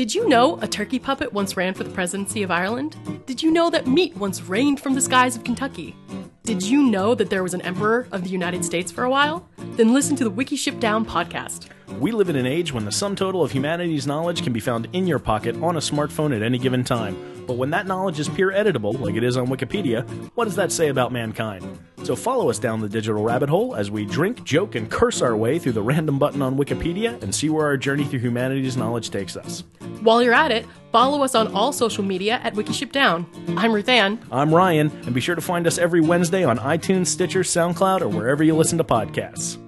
[0.00, 2.96] Did you know a turkey puppet once ran for the presidency of Ireland?
[3.26, 5.94] Did you know that meat once rained from the skies of Kentucky?
[6.42, 9.46] Did you know that there was an emperor of the United States for a while?
[9.76, 11.68] Then listen to the Wikiship Down podcast.
[11.98, 14.88] We live in an age when the sum total of humanity's knowledge can be found
[14.92, 17.16] in your pocket on a smartphone at any given time.
[17.46, 20.70] But when that knowledge is peer editable, like it is on Wikipedia, what does that
[20.70, 21.78] say about mankind?
[22.04, 25.36] So follow us down the digital rabbit hole as we drink, joke, and curse our
[25.36, 29.10] way through the random button on Wikipedia and see where our journey through humanity's knowledge
[29.10, 29.64] takes us.
[30.00, 33.26] While you're at it, follow us on all social media at Wikiship Down.
[33.58, 34.24] I'm Ruth Ann.
[34.30, 38.08] I'm Ryan, and be sure to find us every Wednesday on iTunes, Stitcher, SoundCloud, or
[38.08, 39.58] wherever you listen to podcasts.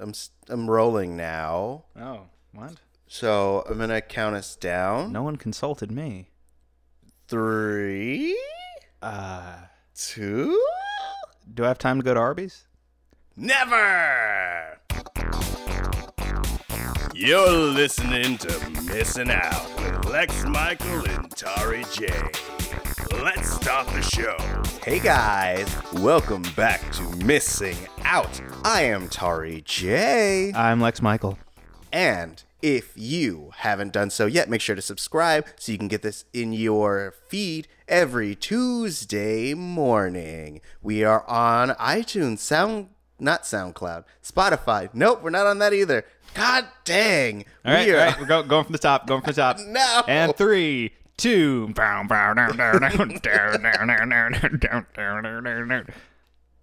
[0.00, 0.12] I'm
[0.48, 1.84] I'm rolling now.
[2.00, 2.22] Oh,
[2.52, 2.72] what?
[3.06, 5.12] So I'm gonna count us down.
[5.12, 6.30] No one consulted me.
[7.28, 8.36] Three,
[9.02, 9.56] Uh,
[9.94, 10.60] two,
[11.54, 12.66] do I have time to go to Arby's?
[13.36, 14.78] never.
[17.22, 22.06] You're listening to Missing Out with Lex Michael and Tari J.
[23.22, 24.38] Let's start the show.
[24.82, 28.40] Hey guys, welcome back to Missing Out.
[28.64, 30.50] I am Tari J.
[30.54, 31.38] I'm Lex Michael.
[31.92, 36.00] And if you haven't done so yet, make sure to subscribe so you can get
[36.00, 40.62] this in your feed every Tuesday morning.
[40.80, 44.88] We are on iTunes, Sound, not SoundCloud, Spotify.
[44.94, 46.06] Nope, we're not on that either.
[46.34, 47.44] God dang.
[47.64, 47.96] All right, we are...
[47.96, 49.58] right, we're go, going from the top, going from the top.
[49.66, 50.02] No.
[50.06, 51.72] And three, two.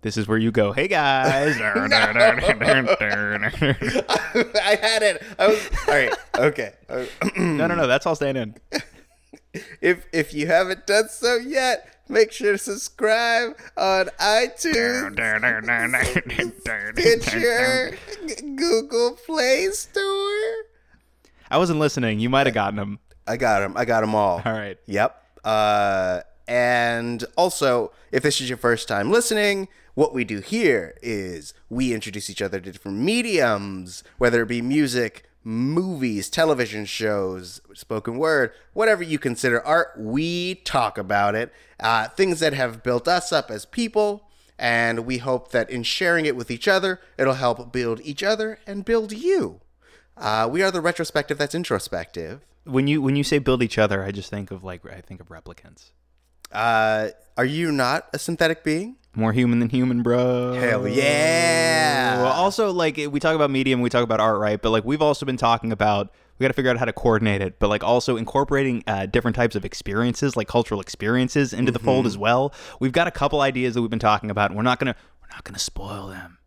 [0.01, 0.71] This is where you go.
[0.71, 1.59] Hey guys.
[1.59, 1.69] I
[4.81, 5.23] had it.
[5.39, 6.13] I was all right.
[6.35, 6.73] Okay.
[7.38, 7.88] no, no, no.
[7.88, 8.55] That's all staying in.
[9.81, 15.16] if if you haven't done so yet, make sure to subscribe on iTunes,
[16.94, 17.97] Stitcher,
[18.55, 20.66] Google Play Store.
[21.50, 22.19] I wasn't listening.
[22.19, 23.00] You might have gotten them.
[23.25, 23.75] I got them.
[23.75, 24.41] I got them all.
[24.45, 24.78] All right.
[24.85, 25.23] Yep.
[25.44, 31.53] Uh, and also, if this is your first time listening, what we do here is
[31.69, 38.18] we introduce each other to different mediums, whether it be music, movies, television shows, spoken
[38.18, 41.53] word, whatever you consider art, we talk about it.
[41.80, 44.30] Uh, things that have built us up as people.
[44.59, 48.59] And we hope that in sharing it with each other, it'll help build each other
[48.68, 49.62] and build you.
[50.18, 52.41] Uh, we are the retrospective that's introspective.
[52.66, 55.22] When you when you say build each other, I just think of like I think
[55.22, 55.91] of replicants.
[56.52, 58.97] Uh, are you not a synthetic being?
[59.17, 60.53] More human than human, bro.
[60.53, 62.22] Hell yeah.
[62.22, 64.61] Well, also, like we talk about medium, we talk about art, right?
[64.61, 67.41] But like we've also been talking about, we got to figure out how to coordinate
[67.41, 67.57] it.
[67.57, 72.06] But like also incorporating uh, different types of experiences, like cultural experiences, into the fold
[72.06, 72.53] as well.
[72.79, 74.51] We've got a couple ideas that we've been talking about.
[74.51, 76.38] And we're not gonna, we're not gonna spoil them.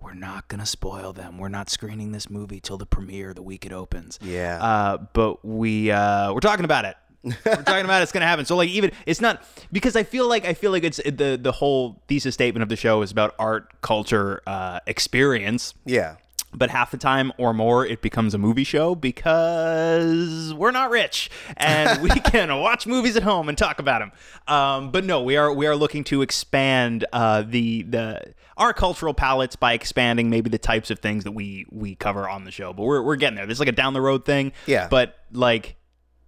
[0.00, 1.38] We're not gonna spoil them.
[1.38, 4.18] We're not screening this movie till the premiere, the week it opens.
[4.20, 4.60] Yeah.
[4.60, 6.96] Uh, but we uh, we're talking about it.
[7.44, 8.44] We're talking about it's gonna happen.
[8.44, 9.42] So like even it's not
[9.72, 12.76] because I feel like I feel like it's the the whole thesis statement of the
[12.76, 15.74] show is about art, culture, uh, experience.
[15.84, 16.16] yeah.
[16.54, 21.30] But half the time or more, it becomes a movie show because we're not rich
[21.56, 24.12] and we can watch movies at home and talk about them.
[24.48, 29.12] Um, but no, we are we are looking to expand uh, the the our cultural
[29.12, 32.72] palettes by expanding maybe the types of things that we we cover on the show.
[32.72, 33.44] But we're we're getting there.
[33.46, 34.52] This is like a down the road thing.
[34.66, 34.88] Yeah.
[34.88, 35.76] But like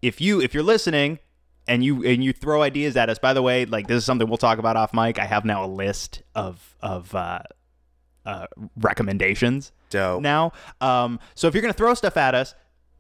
[0.03, 1.19] if you if you're listening
[1.67, 4.29] and you and you throw ideas at us by the way like this is something
[4.29, 7.41] we'll talk about off mic i have now a list of of uh,
[8.27, 10.23] uh, recommendations Dope.
[10.23, 12.55] now um, so if you're gonna throw stuff at us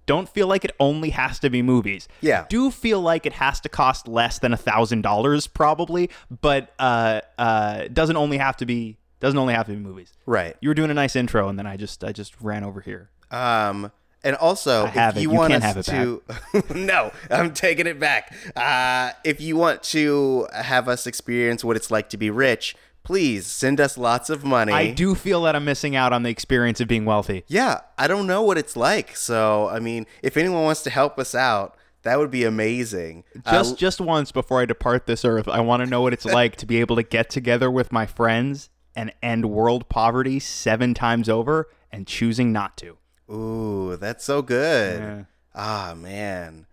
[0.06, 2.47] don't feel like it only has to be movies Yeah.
[2.48, 6.10] do feel like it has to cost less than a thousand dollars probably
[6.41, 10.56] but uh uh doesn't only have to be doesn't only have to be movies Right.
[10.60, 13.10] you were doing a nice intro and then i just i just ran over here
[13.31, 13.92] Um,
[14.25, 16.23] and also, if you You want us to,
[16.75, 18.34] no, I'm taking it back.
[18.56, 22.75] Uh, if you want to have us experience what it's like to be rich,
[23.05, 24.71] please send us lots of money.
[24.71, 28.06] i do feel that i'm missing out on the experience of being wealthy Yeah, I
[28.06, 29.17] don't know what it's like.
[29.17, 33.25] So, I mean, if anyone wants to help us out, that would be amazing.
[33.47, 36.26] Uh, just just once before I depart this earth, I want to know what it's
[36.26, 40.93] like to be able to get together with my friends and end world poverty seven
[40.93, 42.98] times over and choosing not to.
[43.30, 45.00] Ooh, that's so good.
[45.00, 45.22] Yeah.
[45.54, 46.66] Ah, man.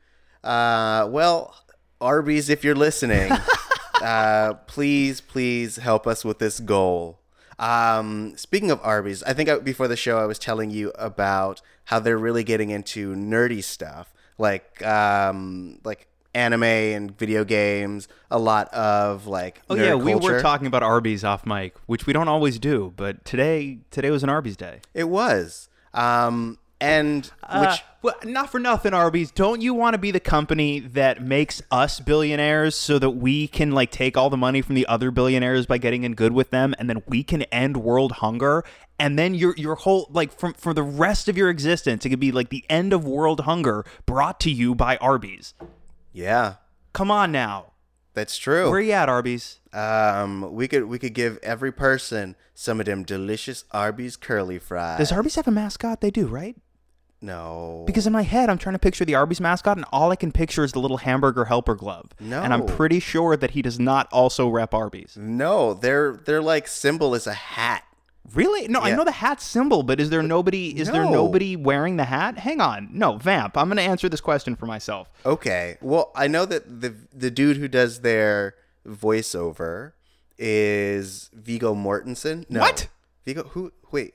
[0.43, 1.55] Uh, well,
[1.99, 3.31] Arby's, if you're listening,
[4.01, 7.19] uh, please, please help us with this goal.
[7.57, 11.61] Um, speaking of Arby's, I think I, before the show I was telling you about
[11.85, 18.09] how they're really getting into nerdy stuff, like um, like anime and video games.
[18.29, 22.11] A lot of like Oh yeah, we were talking about Arby's off mic, which we
[22.13, 24.81] don't always do, but today today was an Arby's day.
[24.93, 25.69] It was.
[25.95, 29.31] Um, and Uh, which well, not for nothing, Arby's.
[29.31, 33.71] Don't you want to be the company that makes us billionaires so that we can
[33.71, 36.75] like take all the money from the other billionaires by getting in good with them,
[36.77, 38.63] and then we can end world hunger?
[38.99, 42.19] And then your your whole like from for the rest of your existence, it could
[42.19, 45.53] be like the end of world hunger brought to you by Arby's.
[46.13, 46.55] yeah,
[46.93, 47.71] Come on now,
[48.15, 48.69] that's true.
[48.71, 49.59] where you at, Arby's?
[49.73, 54.97] Um, we could we could give every person some of them delicious Arby's curly fries.
[54.97, 56.01] Does Arby's have a mascot?
[56.01, 56.55] They do, right?
[57.21, 60.15] no, Because in my head, I'm trying to picture the Arby's mascot, and all I
[60.15, 62.11] can picture is the little hamburger helper glove.
[62.19, 62.41] No.
[62.41, 65.17] And I'm pretty sure that he does not also rep Arby's.
[65.17, 67.83] no, their their like symbol is a hat.
[68.33, 68.67] Really?
[68.67, 70.77] No, I know the hat symbol, but is there nobody?
[70.77, 72.37] Is there nobody wearing the hat?
[72.37, 73.57] Hang on, no, Vamp.
[73.57, 75.09] I'm going to answer this question for myself.
[75.25, 78.55] Okay, well I know that the the dude who does their
[78.87, 79.93] voiceover
[80.37, 82.45] is Viggo Mortensen.
[82.49, 82.61] No.
[82.61, 82.87] What?
[83.25, 83.43] Viggo?
[83.49, 83.71] Who?
[83.91, 84.13] Wait,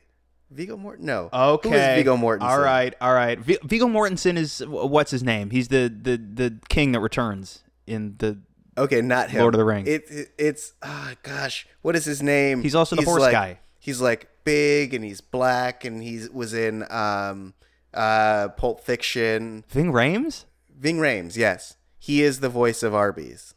[0.50, 1.06] Viggo Morton?
[1.06, 1.30] No.
[1.32, 2.42] Okay, Who is Viggo Mortensen?
[2.42, 3.38] All right, all right.
[3.38, 5.50] V- Viggo Mortensen is what's his name?
[5.50, 8.38] He's the the the king that returns in the.
[8.76, 9.42] Okay, not him.
[9.42, 9.88] Lord of the Rings.
[9.88, 12.62] It, it it's ah gosh, what is his name?
[12.62, 13.58] He's also the horse like, guy.
[13.80, 17.54] He's like big and he's black and he was in um
[17.92, 19.64] uh Pulp Fiction.
[19.68, 20.44] Ving Rhames.
[20.78, 23.54] Ving Rhames, yes, he is the voice of Arby's.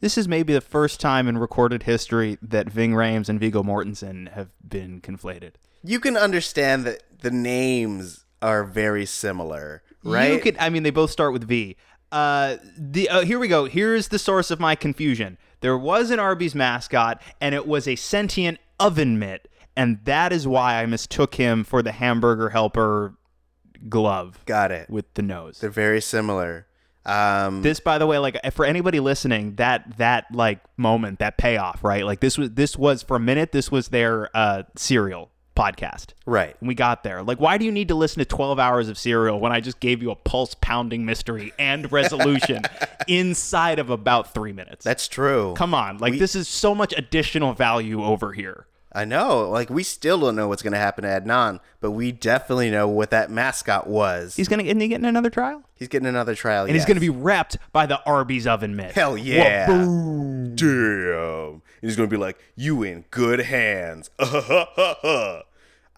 [0.00, 4.30] This is maybe the first time in recorded history that Ving Rhames and Viggo Mortensen
[4.32, 5.52] have been conflated.
[5.82, 10.32] You can understand that the names are very similar, right?
[10.32, 10.56] You could.
[10.58, 11.76] I mean, they both start with V.
[12.12, 13.64] Uh, the uh, here we go.
[13.64, 15.38] Here's the source of my confusion.
[15.60, 20.46] There was an Arby's mascot, and it was a sentient oven mitt, and that is
[20.46, 23.14] why I mistook him for the hamburger helper
[23.88, 24.88] glove Got it.
[24.90, 25.60] with the nose.
[25.60, 26.66] They're very similar.
[27.04, 31.84] Um, This, by the way, like for anybody listening, that that like moment, that payoff,
[31.84, 32.04] right?
[32.04, 33.52] Like this was this was for a minute.
[33.52, 36.08] This was their uh, serial podcast.
[36.26, 36.54] right.
[36.60, 37.22] And we got there.
[37.22, 39.80] Like, why do you need to listen to 12 hours of serial when I just
[39.80, 42.60] gave you a pulse pounding mystery and resolution
[43.08, 44.84] inside of about three minutes?
[44.84, 45.54] That's true.
[45.56, 45.96] Come on.
[45.96, 48.66] Like, this is so much additional value over here.
[48.96, 49.50] I know.
[49.50, 52.88] Like we still don't know what's going to happen to Adnan, but we definitely know
[52.88, 54.34] what that mascot was.
[54.34, 55.62] He's going to, isn't he getting another trial?
[55.74, 56.64] He's getting another trial.
[56.64, 58.92] And he's going to be wrapped by the Arby's oven mitt.
[58.92, 59.66] hell yeah.
[59.66, 60.56] Boom.
[60.56, 61.50] Damn.
[61.52, 65.42] And he's going to be like, "You in good hands." I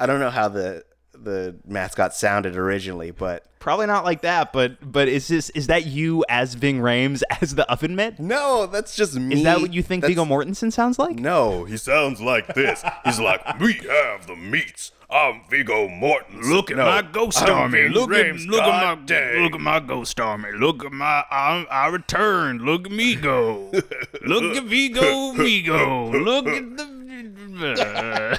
[0.01, 0.85] don't know how the
[1.23, 5.85] the mascot sounded originally, but Probably not like that, but but is this is that
[5.85, 8.19] you as Ving Rhames as the oven mitt?
[8.21, 9.35] no, that's just me.
[9.37, 11.17] Is that what you think That's- Viggo Mortensen sounds like?
[11.19, 12.85] No, He sounds like this.
[13.05, 14.93] He's like, we have the meats.
[15.11, 16.53] I'm Viggo Mortensen.
[16.53, 17.83] Look at No, my ghost I'm army.
[17.83, 18.47] Ving Look at Rhames.
[18.47, 19.43] look at my God dang.
[19.43, 20.53] look at my ghost army.
[20.53, 22.61] Look at my I'm, I returned.
[22.63, 23.73] Look at me go.
[24.23, 26.11] Look at Viggo Viggo.
[26.13, 28.39] Look at the.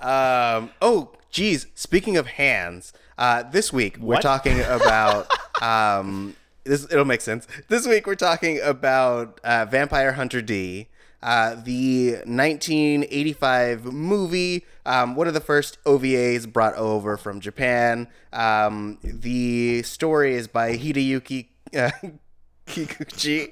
[0.00, 0.70] Um.
[0.80, 1.66] Oh, geez.
[1.74, 5.28] Speaking of hands, uh, this week we're talking about.
[5.62, 6.34] um,
[6.64, 7.46] this it'll make sense.
[7.68, 10.88] This week we're talking about uh, Vampire Hunter D.
[11.20, 18.06] Uh, the 1985 movie, um, one of the first OVAs brought over from Japan.
[18.32, 21.90] Um, the story is by Hideyuki uh,
[22.68, 23.48] Kikuchi,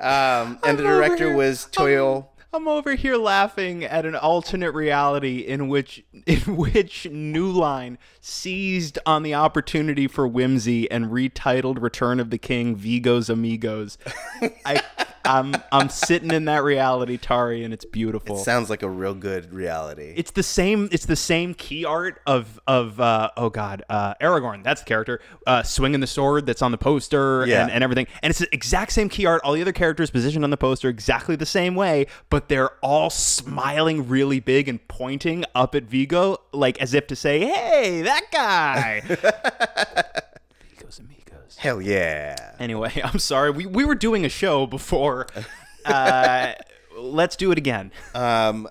[0.00, 2.26] um, and the I'm over director was Toyoo.
[2.54, 8.98] I'm over here laughing at an alternate reality in which in which New Line seized
[9.06, 13.96] on the opportunity for whimsy and retitled Return of the King Viggo's Amigos.
[14.66, 14.82] I
[15.24, 18.36] I'm I'm sitting in that reality, Tari, and it's beautiful.
[18.36, 20.12] Sounds like a real good reality.
[20.16, 20.88] it's the same.
[20.92, 24.64] It's the same key art of of uh, oh god, uh, Aragorn.
[24.64, 27.62] That's the character uh, swinging the sword that's on the poster Yeah.
[27.62, 28.08] and, and everything.
[28.22, 29.40] And it's the exact same key art.
[29.44, 33.10] All the other characters positioned on the poster exactly the same way, but they're all
[33.10, 38.24] smiling really big and pointing up at Viggo, like as if to say, "Hey, that
[38.32, 39.02] guy."
[40.76, 41.56] Viggos amigos.
[41.58, 42.54] Hell yeah.
[42.58, 43.50] Anyway, I'm sorry.
[43.50, 45.26] We we were doing a show before.
[45.84, 46.52] Uh,
[46.96, 47.90] let's do it again.
[48.14, 48.68] Um,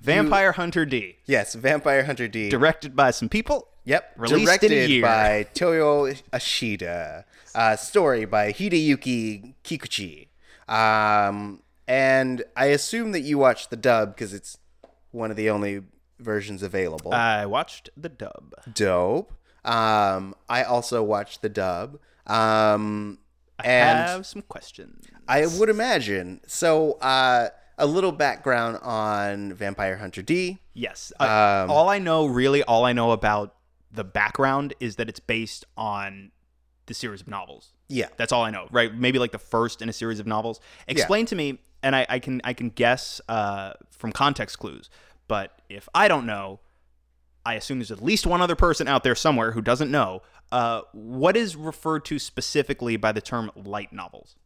[0.00, 1.18] Vampire Hunter D.
[1.24, 2.48] yes, Vampire Hunter D.
[2.48, 3.68] directed by some people.
[3.84, 4.14] Yep.
[4.16, 5.02] Released in a directed year.
[5.02, 7.22] by Toyoo Ashida.
[7.54, 10.26] Uh, story by Hideyuki Kikuchi.
[10.68, 11.60] Um,
[11.90, 14.56] and I assume that you watched the dub because it's
[15.10, 15.82] one of the only
[16.20, 17.12] versions available.
[17.12, 18.54] I watched the dub.
[18.72, 19.32] Dope.
[19.64, 21.98] Um, I also watched the dub.
[22.26, 23.18] Um,
[23.64, 25.04] and have some questions.
[25.26, 26.40] I would imagine.
[26.46, 30.60] So, uh, a little background on Vampire Hunter D.
[30.74, 31.12] Yes.
[31.18, 33.56] Uh, Um, all I know, really, all I know about
[33.90, 36.30] the background is that it's based on
[36.86, 37.72] the series of novels.
[37.88, 38.08] Yeah.
[38.16, 38.94] That's all I know, right?
[38.94, 40.60] Maybe like the first in a series of novels.
[40.86, 44.90] Explain to me, and I, I can I can guess uh, from context clues.
[45.28, 46.60] But if I don't know,
[47.44, 50.22] I assume there's at least one other person out there somewhere who doesn't know.
[50.52, 54.36] Uh, what is referred to specifically by the term light novels?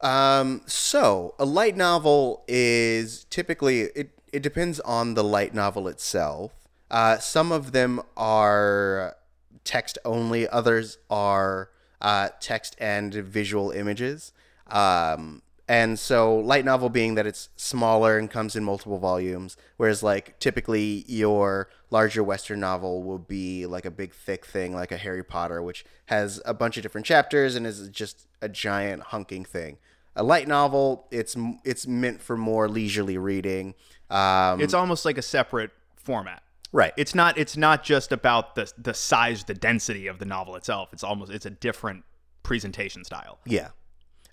[0.00, 4.12] Um, so a light novel is typically it.
[4.32, 6.52] It depends on the light novel itself.
[6.90, 9.16] Uh, some of them are
[9.64, 10.48] text only.
[10.48, 11.70] Others are
[12.00, 14.32] uh, text and visual images.
[14.68, 20.02] Um, and so light novel being that it's smaller and comes in multiple volumes, whereas
[20.02, 24.96] like typically your larger Western novel will be like a big thick thing, like a
[24.96, 29.44] Harry Potter, which has a bunch of different chapters and is just a giant hunking
[29.46, 29.78] thing.
[30.14, 33.74] A light novel, it's it's meant for more leisurely reading.
[34.08, 36.42] Um, It's almost like a separate format.
[36.72, 36.92] right.
[36.96, 37.36] It's not.
[37.36, 40.90] It's not just about the the size, the density of the novel itself.
[40.92, 41.30] It's almost.
[41.32, 42.04] It's a different
[42.44, 43.38] presentation style.
[43.44, 43.68] Yeah.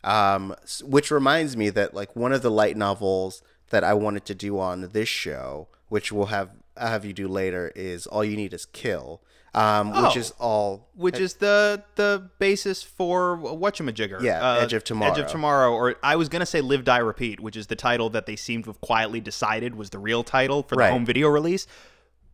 [0.03, 4.35] Um, which reminds me that like one of the light novels that I wanted to
[4.35, 8.35] do on this show, which we'll have I'll have you do later, is All You
[8.35, 9.21] Need Is Kill,
[9.53, 10.19] um, which Oh.
[10.19, 14.21] is all which is the the basis for whatchamajigger.
[14.21, 17.39] Yeah, Edge of Tomorrow, Edge of Tomorrow, or I was gonna say Live Die Repeat,
[17.39, 20.63] which is the title that they seemed to have quietly decided was the real title
[20.63, 20.91] for the Right.
[20.91, 21.67] home video release,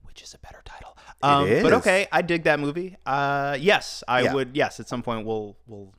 [0.04, 0.96] which is a better title.
[1.22, 2.96] Um, But okay, I dig that movie.
[3.06, 4.34] Uh, yes, I Yeah.
[4.34, 4.56] would.
[4.56, 5.94] Yes, at some point we'll we'll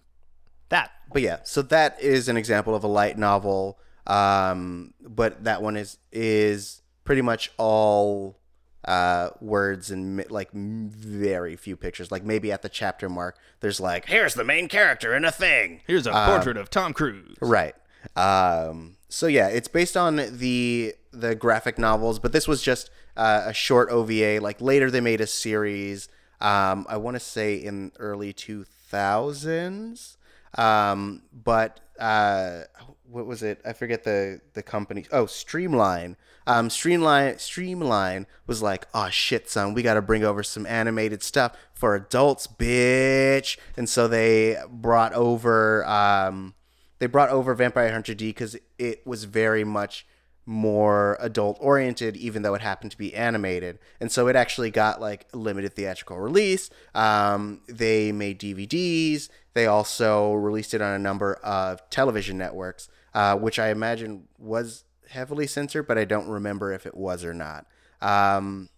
[0.70, 0.90] that.
[1.12, 3.78] but yeah, so that is an example of a light novel.
[4.06, 8.38] Um, but that one is is pretty much all
[8.86, 12.10] uh words and mi- like very few pictures.
[12.10, 15.82] Like maybe at the chapter mark, there's like Here's the main character in a thing.
[15.86, 17.36] Here's a portrait of Tom Cruise.
[17.42, 17.74] Right.
[18.16, 23.42] Um, so yeah, it's based on the the graphic novels, but this was just uh,
[23.46, 24.38] a short OVA.
[24.40, 26.08] Like later, they made a series.
[26.40, 30.16] Um, I want to say in early two thousands.
[30.56, 32.62] Um, but uh,
[33.10, 33.60] what was it?
[33.64, 35.06] I forget the the company.
[35.12, 36.16] Oh, Streamline.
[36.46, 41.22] Um, Streamline Streamline was like, oh shit, son, we got to bring over some animated
[41.22, 43.58] stuff for adults, bitch.
[43.76, 45.86] And so they brought over.
[45.86, 46.54] Um,
[46.98, 50.06] they brought over Vampire Hunter D because it was very much
[50.50, 53.78] more adult oriented, even though it happened to be animated.
[54.00, 56.70] And so it actually got like limited theatrical release.
[56.92, 59.28] Um, they made DVDs.
[59.54, 64.82] They also released it on a number of television networks, uh, which I imagine was
[65.08, 67.66] heavily censored, but I don't remember if it was or not.
[68.00, 68.70] Um,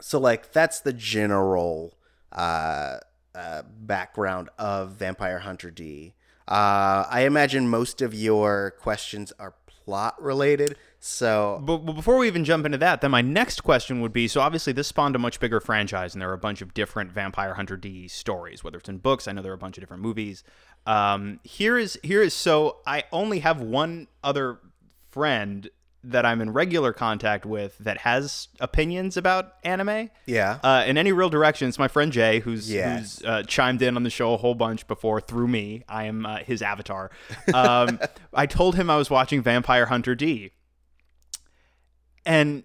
[0.00, 1.96] so like that's the general
[2.32, 2.96] uh,
[3.32, 6.14] uh, background of Vampire Hunter D.
[6.50, 9.54] Uh, I imagine most of your questions are
[9.90, 10.76] plot related.
[11.00, 14.28] So But, but before we even jump into that, then my next question would be:
[14.28, 17.10] so obviously this spawned a much bigger franchise, and there are a bunch of different
[17.10, 19.26] Vampire Hunter D stories, whether it's in books.
[19.26, 20.44] I know there are a bunch of different movies.
[20.86, 24.60] Um, here is here is so I only have one other
[25.10, 25.68] friend
[26.02, 30.08] that I'm in regular contact with that has opinions about anime.
[30.26, 33.18] yeah, Uh, in any real direction, it's my friend Jay, who's Yes.
[33.18, 35.84] who's uh, chimed in on the show a whole bunch before through me.
[35.88, 37.10] I am uh, his avatar.
[37.52, 38.00] Um,
[38.34, 40.52] I told him I was watching Vampire Hunter D,
[42.24, 42.64] and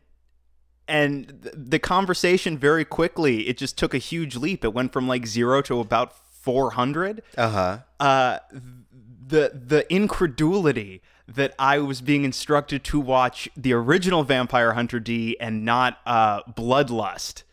[0.87, 4.63] and th- the conversation very quickly it just took a huge leap.
[4.63, 7.77] It went from like zero to about four hundred uh huh.
[7.99, 8.39] uh,
[9.27, 15.35] the the incredulity that I was being instructed to watch the original Vampire Hunter D
[15.39, 17.43] and not uh, Bloodlust.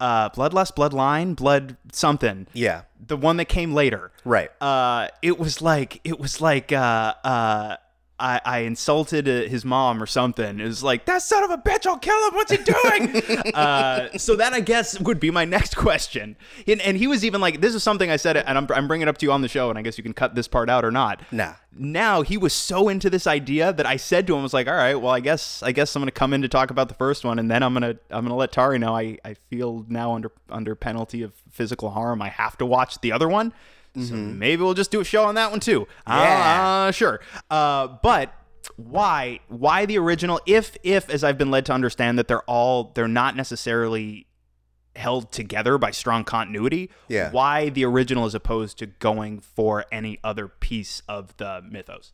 [0.00, 2.46] Uh, Bloodlust, Bloodline, Blood something.
[2.52, 4.10] Yeah, The one that came later.
[4.24, 4.50] right.
[4.60, 7.76] Uh, it was like it was like uh, uh,
[8.18, 10.60] I, I insulted uh, his mom or something.
[10.60, 11.84] It was like that son of a bitch!
[11.84, 12.34] I'll kill him.
[12.34, 13.52] What's he doing?
[13.54, 16.36] uh, so that I guess would be my next question.
[16.66, 19.08] And, and he was even like, this is something I said, and I'm, I'm bringing
[19.08, 20.70] it up to you on the show, and I guess you can cut this part
[20.70, 21.22] out or not.
[21.32, 21.54] Nah.
[21.76, 24.68] Now he was so into this idea that I said to him, I was like,
[24.68, 26.94] all right, well, I guess I guess I'm gonna come in to talk about the
[26.94, 30.14] first one, and then I'm gonna I'm gonna let Tari know I, I feel now
[30.14, 32.22] under under penalty of physical harm.
[32.22, 33.52] I have to watch the other one.
[33.96, 35.86] So maybe we'll just do a show on that one too.
[36.06, 36.86] Yeah.
[36.88, 37.20] Uh, sure.
[37.48, 38.32] Uh, but
[38.76, 40.40] why why the original?
[40.46, 44.26] If if as I've been led to understand that they're all they're not necessarily
[44.96, 46.90] held together by strong continuity.
[47.08, 47.30] Yeah.
[47.30, 52.12] Why the original as opposed to going for any other piece of the mythos?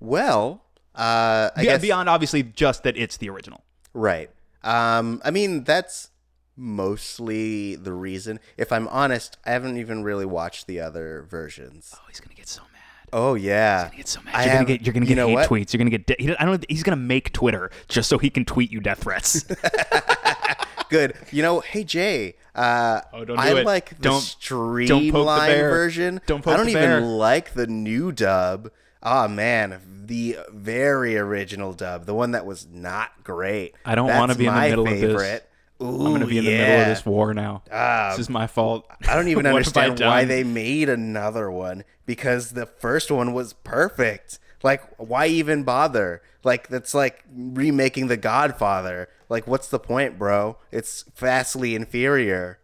[0.00, 3.64] Well, uh, I Be- guess Beyond obviously just that it's the original.
[3.92, 4.30] right.
[4.64, 6.10] Um, I mean that's
[6.58, 8.40] mostly the reason.
[8.56, 11.94] If I'm honest, I haven't even really watched the other versions.
[11.96, 12.68] Oh, he's gonna get so mad.
[13.12, 14.34] Oh yeah, Get so mad.
[14.34, 15.48] I You're gonna get you're gonna you get know hate what?
[15.48, 15.72] tweets.
[15.72, 16.06] You're gonna get.
[16.06, 16.64] De- he, I don't.
[16.68, 19.44] He's gonna make Twitter just so he can tweet you death threats.
[20.90, 21.14] Good.
[21.30, 22.36] You know, hey Jay.
[22.54, 23.66] Uh, Oh, don't do I it.
[23.66, 26.20] like the Don't- streamline don't the version.
[26.26, 27.00] Don't I don't even bear.
[27.00, 28.70] like the new dub.
[29.02, 33.74] Oh man, the very original dub, the one that was not great.
[33.84, 35.40] I don't wanna be in the my middle of this.
[35.78, 36.04] Favorite.
[36.06, 37.62] I'm gonna be in the Ooh, middle of this war now.
[37.72, 38.86] Ah, this is my fault.
[39.08, 43.10] I don't even What have I understand why they made another one because the first
[43.10, 44.38] one was perfect.
[44.62, 46.20] Like, why even bother?
[46.42, 49.08] Like, that's like remaking The Godfather.
[49.28, 50.56] Like, what's the point, bro?
[50.72, 52.58] It's vastly inferior.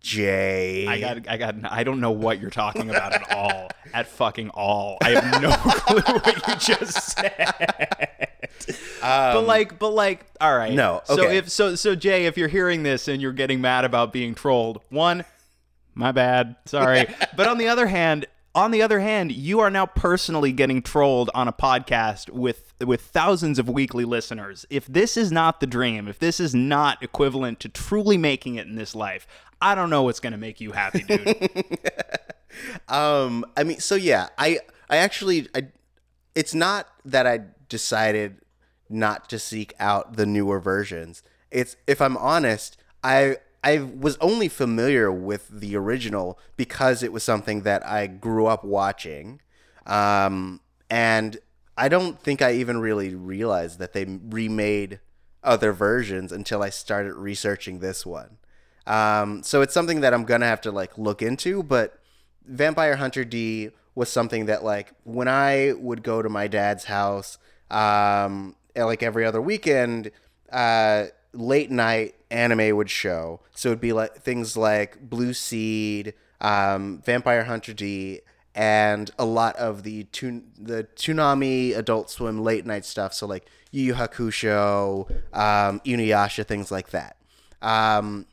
[0.00, 0.86] Jay.
[0.86, 3.68] I got, I got, I don't know what you're talking about at all.
[3.94, 4.98] At fucking all.
[5.02, 8.25] I have no clue what you just said.
[9.00, 10.70] But like, but like, all right.
[10.70, 13.84] Um, No, So if so, so Jay, if you're hearing this and you're getting mad
[13.84, 15.24] about being trolled, one,
[15.94, 17.06] my bad, sorry.
[17.36, 21.30] but on the other hand, on the other hand, you are now personally getting trolled
[21.34, 24.64] on a podcast with with thousands of weekly listeners.
[24.70, 28.66] If this is not the dream, if this is not equivalent to truly making it
[28.66, 29.26] in this life,
[29.60, 31.50] I don't know what's going to make you happy, dude.
[32.88, 35.68] Um, I mean, so yeah, I I actually I,
[36.34, 38.38] it's not that I decided
[38.88, 41.22] not to seek out the newer versions.
[41.50, 47.22] It's if I'm honest, I I was only familiar with the original because it was
[47.22, 49.40] something that I grew up watching,
[49.86, 51.38] um, and
[51.76, 55.00] I don't think I even really realized that they remade
[55.42, 58.38] other versions until I started researching this one.
[58.86, 61.98] Um, so it's something that I'm gonna have to like look into, but
[62.44, 67.38] Vampire Hunter D was something that like when I would go to my dad's house,
[67.70, 68.54] um,
[68.84, 70.10] like every other weekend,
[70.52, 73.40] uh, late night anime would show.
[73.54, 78.20] So it'd be like things like Blue Seed, um, Vampire Hunter D,
[78.54, 83.12] and a lot of the tun- the Toonami Adult Swim late night stuff.
[83.14, 87.16] So like Yu Yu Hakusho, um, Inuyasha, things like that.
[87.62, 88.26] Um,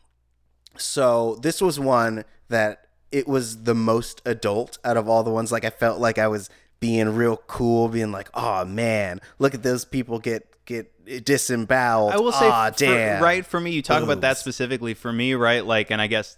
[0.77, 5.51] so this was one that it was the most adult out of all the ones.
[5.51, 6.49] Like I felt like I was
[6.83, 12.17] being real cool, being like, "Oh man, look at those people get get disemboweled." I
[12.17, 13.23] will say, Aw, for- damn.
[13.23, 15.65] right for me, you talk about that specifically for me, right?
[15.65, 16.37] Like, and I guess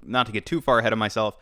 [0.00, 1.36] not to get too far ahead of myself,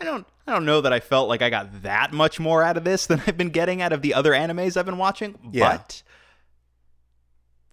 [0.00, 2.76] I don't, I don't know that I felt like I got that much more out
[2.76, 5.38] of this than I've been getting out of the other animes I've been watching.
[5.52, 5.76] Yeah.
[5.76, 6.02] But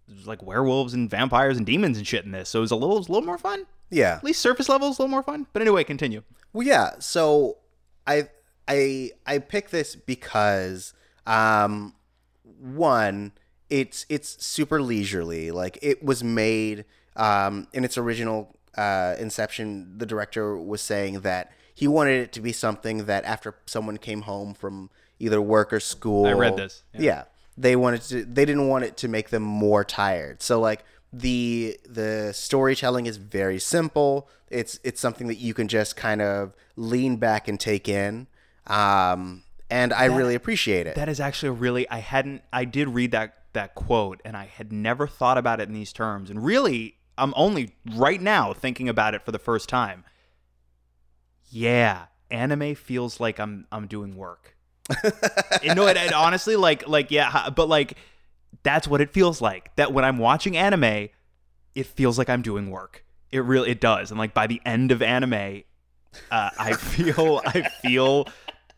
[0.08, 2.76] there's like werewolves and vampires and demons and shit in this, so it was a
[2.76, 3.66] little, it was a little more fun.
[3.90, 4.18] Yeah.
[4.18, 5.48] At least surface level is a little more fun.
[5.54, 6.22] But anyway, continue.
[6.54, 6.92] Well, yeah.
[7.00, 7.58] So
[8.06, 8.28] I
[8.70, 10.94] I I picked this because
[11.26, 11.96] um
[12.60, 13.34] one
[13.70, 15.52] it's it's super leisurely.
[15.52, 21.52] Like it was made um in its original uh inception the director was saying that
[21.74, 25.80] he wanted it to be something that after someone came home from either work or
[25.80, 27.02] school I read this, yeah.
[27.02, 27.24] yeah
[27.58, 31.80] they wanted to they didn't want it to make them more tired so like the
[31.88, 37.18] the storytelling is very simple it's it's something that you can just kind of lean
[37.18, 38.28] back and take in
[38.70, 42.90] um and i really appreciate it That is actually a really I hadn't I did
[42.90, 46.30] read that that quote and I had never thought about it in these terms.
[46.30, 50.06] And really I'm only right now thinking about it for the first time.
[51.50, 54.56] Yeah, anime feels like I'm I'm doing work.
[55.64, 57.98] you know, it, it honestly like like yeah, but like
[58.64, 59.76] that's what it feels like.
[59.76, 61.10] That when I'm watching anime,
[61.76, 63.04] it feels like I'm doing work.
[63.32, 64.12] It really it does.
[64.12, 65.64] And like by the end of anime,
[66.32, 68.28] uh, I feel I feel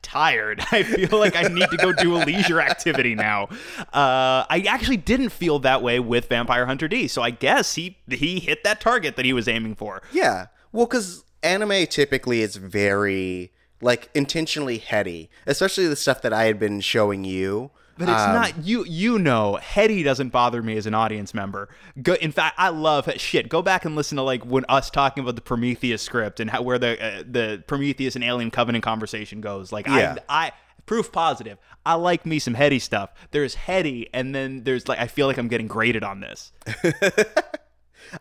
[0.01, 0.61] tired.
[0.71, 3.45] I feel like I need to go do a leisure activity now.
[3.93, 7.97] Uh, I actually didn't feel that way with Vampire Hunter D, so I guess he
[8.09, 10.01] he hit that target that he was aiming for.
[10.11, 10.47] Yeah.
[10.71, 16.59] Well, because anime typically is very like intentionally heady, especially the stuff that I had
[16.59, 17.71] been showing you.
[18.01, 18.83] But it's Um, not you.
[18.85, 21.69] You know, heady doesn't bother me as an audience member.
[22.01, 23.47] Go, in fact, I love shit.
[23.47, 26.61] Go back and listen to like when us talking about the Prometheus script and how
[26.61, 29.71] where the uh, the Prometheus and Alien Covenant conversation goes.
[29.71, 30.15] Like Yeah.
[30.27, 30.51] I, I
[30.85, 31.57] proof positive.
[31.85, 33.11] I like me some heady stuff.
[33.31, 36.51] There's heady, and then there's like I feel like I'm getting graded on this.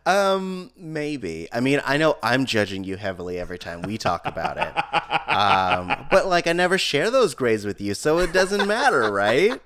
[0.05, 1.49] Um, maybe.
[1.51, 4.73] I mean, I know I'm judging you heavily every time we talk about it.
[5.31, 9.61] Um, but like I never share those grades with you, so it doesn't matter, right?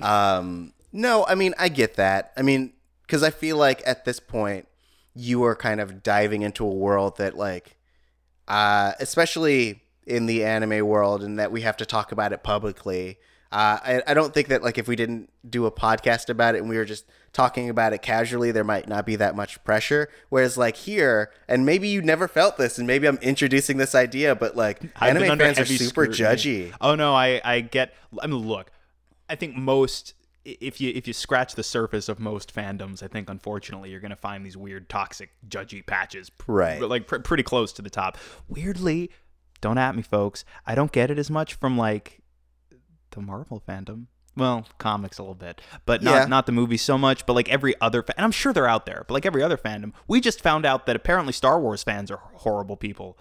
[0.00, 2.32] Um, no, I mean, I get that.
[2.36, 2.72] I mean,
[3.08, 4.68] cuz I feel like at this point
[5.14, 7.76] you are kind of diving into a world that like
[8.48, 13.18] uh especially in the anime world and that we have to talk about it publicly.
[13.52, 16.58] Uh, I, I don't think that like if we didn't do a podcast about it
[16.58, 20.08] and we were just talking about it casually, there might not be that much pressure.
[20.28, 24.34] Whereas like here, and maybe you never felt this, and maybe I'm introducing this idea,
[24.34, 26.70] but like I've anime fans are super scrutiny.
[26.70, 26.72] judgy.
[26.80, 27.94] Oh no, I I get.
[28.20, 28.70] I mean, look,
[29.28, 33.28] I think most if you if you scratch the surface of most fandoms, I think
[33.28, 36.80] unfortunately you're gonna find these weird toxic judgy patches, pr- Right.
[36.80, 38.16] Like pr- pretty close to the top.
[38.48, 39.10] Weirdly,
[39.60, 40.44] don't at me, folks.
[40.64, 42.22] I don't get it as much from like
[43.10, 44.06] the Marvel fandom.
[44.36, 46.24] well, comics a little bit, but not Yeah.
[46.26, 47.24] not the movies so much.
[47.26, 49.04] But like every other, fa- and I'm sure they're out there.
[49.08, 52.20] But like every other fandom, we just found out that apparently Star Wars fans are
[52.34, 53.18] horrible people.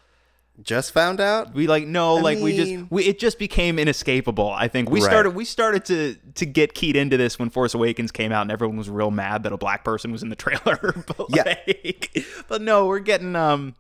[0.64, 1.54] Just found out.
[1.54, 4.50] We like no, I like we just we it just became inescapable.
[4.50, 5.06] I think we Right.
[5.10, 8.52] started we started to to get keyed into this when Force Awakens came out, and
[8.52, 11.04] everyone was real mad that a black person was in the trailer.
[11.18, 11.44] but Yeah.
[11.68, 13.76] like, but no, we're getting um.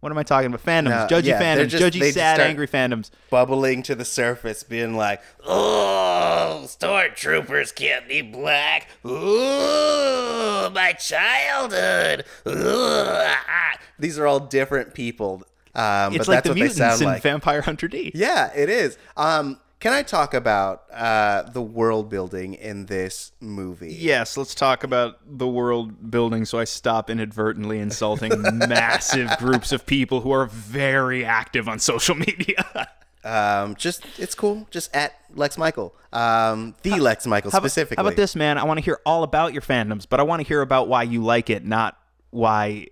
[0.00, 0.62] What am I talking about?
[0.64, 3.10] Fandoms, No, judgy yeah, fandoms, just- judgy, sad, angry fandoms.
[3.30, 8.88] bubbling to the surface, being like, Oh, stormtroopers can't be black.
[9.06, 12.24] Ooh, my childhood.
[12.46, 13.78] Ooh, ah.
[13.98, 15.42] these are all different people.
[15.76, 17.22] Um, It's but like that's the what they mutants sound in like.
[17.22, 18.10] Vampire Hunter D.
[18.14, 18.96] yeah, it is.
[19.16, 23.92] Um, can I talk about uh, the world building in this movie?
[23.92, 29.84] Yes, let's talk about the world building so I stop inadvertently insulting massive groups of
[29.84, 32.88] people who are very active on social media.
[33.22, 34.66] Um, just it's cool.
[34.70, 35.94] Just at Lex Michael.
[36.10, 38.02] Um, the Lex Michael How about, specifically.
[38.02, 38.56] how about this, man?
[38.56, 41.02] I want to hear all about your fandoms, but I want to hear about why
[41.02, 41.98] you like it, not
[42.30, 42.86] why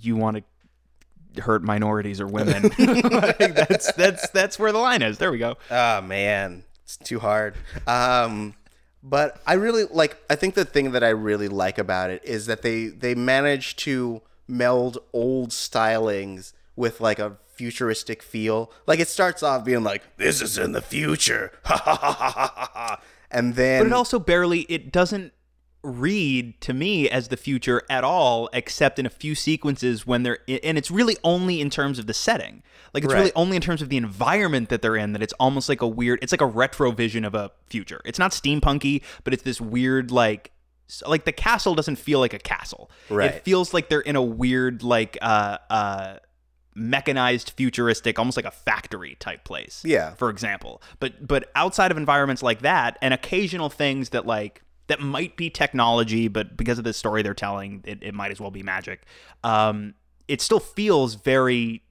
[0.00, 0.44] you want to
[1.40, 2.70] hurt minorities or women.
[2.78, 5.18] Like, that's that's that's where the line is.
[5.18, 5.56] There we go.
[5.70, 7.54] Oh man, it's too hard.
[7.86, 8.54] Um,
[9.02, 10.16] but I really like.
[10.28, 13.76] I think the thing that I really like about it is that they they manage
[13.76, 18.72] to meld old stylings with like a futuristic feel.
[18.86, 21.52] Like it starts off being like, This is in the future.
[21.64, 23.00] Ha ha ha ha ha ha.
[23.30, 25.32] and then But it also barely it doesn't
[25.82, 30.38] read to me as the future at all except in a few sequences when they're
[30.48, 32.62] and it's really only in terms of the setting.
[32.92, 35.68] Like it's really only in terms of the environment that they're in that it's almost
[35.68, 38.00] like a weird it's like a retro vision of a future.
[38.04, 40.50] It's not steampunky but it's this weird like
[41.06, 42.90] like the castle doesn't feel like a castle.
[43.08, 43.30] Right.
[43.30, 46.16] it feels like they're in a weird like uh uh
[46.74, 50.14] mechanized futuristic almost like a factory type place Yeah.
[50.14, 50.82] for example.
[51.00, 55.48] But but outside of environments like that and occasional things that like that might be
[55.48, 59.02] technology but because of the story they're telling it, it might as well be magic
[59.44, 59.94] um
[60.26, 61.82] it still feels very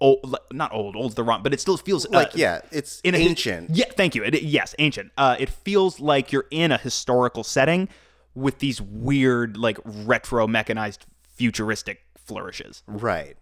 [0.00, 3.14] old not old old's the wrong but it still feels uh, like yeah, it's in
[3.14, 3.70] a, ancient.
[3.70, 7.88] yeah thank you it, yes ancient uh it feels like you're in a historical setting
[8.34, 13.36] with these weird like retro mechanized futuristic flourishes Right.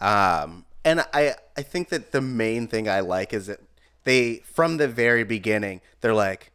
[0.00, 3.60] Um, and I I think that the main thing I like is that
[4.04, 6.52] they from the very beginning they're like,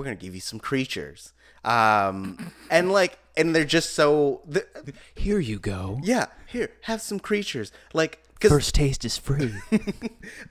[0.00, 1.32] we're gonna give you some creatures,
[1.64, 4.66] um, and like and they're just so the,
[5.14, 6.00] here you go.
[6.02, 7.72] Yeah here have some creatures.
[7.92, 9.54] Like because taste is free.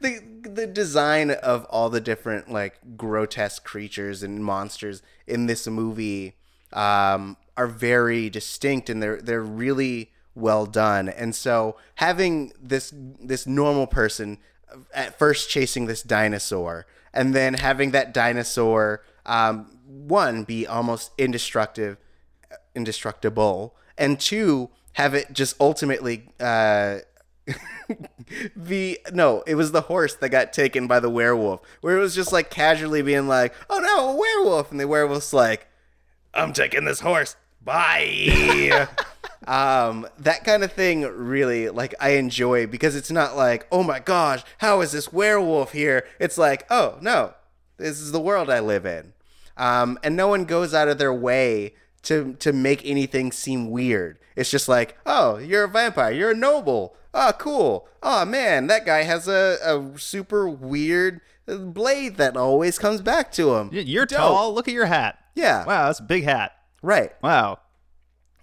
[0.02, 6.36] The the design of all the different like grotesque creatures and monsters in this movie
[6.74, 11.10] um, are very distinct and they're they're really well done.
[11.10, 14.38] And so having this this normal person
[14.94, 21.98] at first chasing this dinosaur and then having that dinosaur um, one be almost indestructible
[22.76, 27.00] indestructible and two have it just ultimately uh
[28.56, 32.14] the no it was the horse that got taken by the werewolf where it was
[32.16, 35.68] just like casually being like oh no a werewolf and the werewolf's like
[36.34, 37.36] I'm taking this horse.
[37.62, 38.88] Bye.
[39.48, 44.00] um that kind of thing really like i enjoy because it's not like oh my
[44.00, 47.34] gosh how is this werewolf here it's like oh no
[47.80, 49.14] this is the world i live in.
[49.58, 54.20] Um and no one goes out of their way to to make anything seem weird.
[54.36, 56.96] It's just like oh you're a vampire you're a noble.
[57.14, 57.88] Oh cool.
[58.04, 63.56] Oh man that guy has a, a super weird blade that always comes back to
[63.56, 63.70] him.
[63.74, 64.20] You're Dope.
[64.20, 64.54] tall.
[64.54, 65.18] Look at your hat.
[65.36, 65.66] Yeah.
[65.66, 66.52] wow that's a big hat.
[66.82, 67.12] Right.
[67.22, 67.60] Wow.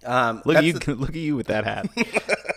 [0.05, 1.87] Um look at you the- look at you with that hat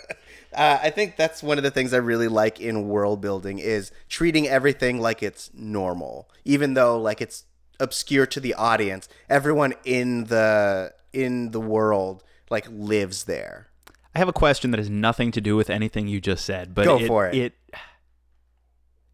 [0.53, 3.93] Uh, I think that's one of the things I really like in world building is
[4.09, 7.45] treating everything like it's normal, even though like it's
[7.79, 9.09] obscure to the audience.
[9.29, 13.69] Everyone in the in the world like lives there.
[14.15, 16.85] I have a question that has nothing to do with anything you just said, but
[16.85, 17.35] Go it, for it.
[17.37, 17.55] It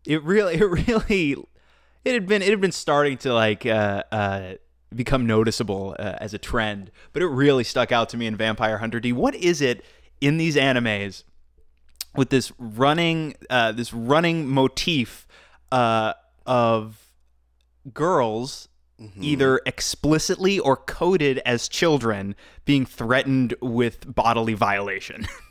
[0.07, 1.37] it really it really
[2.05, 4.55] it had been it had been starting to like uh, uh,
[4.95, 8.79] become noticeable uh, as a trend, but it really stuck out to me in Vampire
[8.79, 9.13] Hunter D.
[9.13, 9.85] What is it
[10.21, 11.25] in these animes
[12.15, 15.27] with this running uh, this running motif
[15.71, 16.15] uh,
[16.47, 17.11] of
[17.93, 18.69] girls
[19.21, 25.27] either explicitly or coded as children being threatened with bodily violation.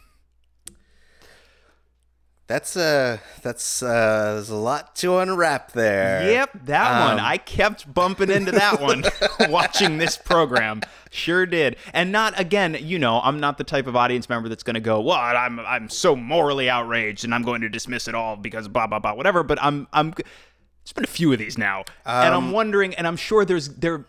[2.47, 6.29] That's uh that's uh there's a lot to unwrap there.
[6.29, 7.19] yep, that one.
[7.19, 9.03] Um, I kept bumping into that one
[9.51, 10.81] watching this program.
[11.10, 11.75] Sure did.
[11.91, 14.79] And not again, you know, I'm not the type of audience member that's going to
[14.79, 15.17] go, "What?
[15.36, 18.99] I'm I'm so morally outraged and I'm going to dismiss it all because blah blah
[18.99, 22.93] blah whatever." But I'm I'm There's been a few of these now, and I'm wondering,
[22.93, 24.05] and I'm sure there's there.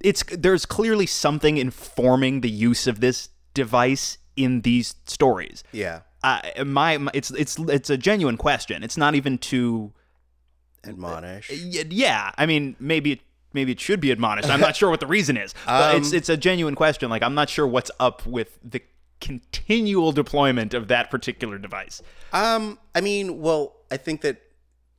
[0.00, 5.64] It's there's clearly something informing the use of this device in these stories.
[5.72, 6.00] Yeah.
[6.24, 8.82] Uh, my, my it's it's it's a genuine question.
[8.82, 9.92] It's not even to
[10.84, 11.50] Admonish.
[11.50, 13.20] Y- yeah, I mean, maybe it,
[13.52, 14.48] maybe it should be admonished.
[14.48, 17.10] I'm not sure what the reason is, but it's it's a genuine question.
[17.10, 18.82] Like, I'm not sure what's up with the
[19.20, 22.02] continual deployment of that particular device.
[22.32, 24.42] Um, I mean, well, I think that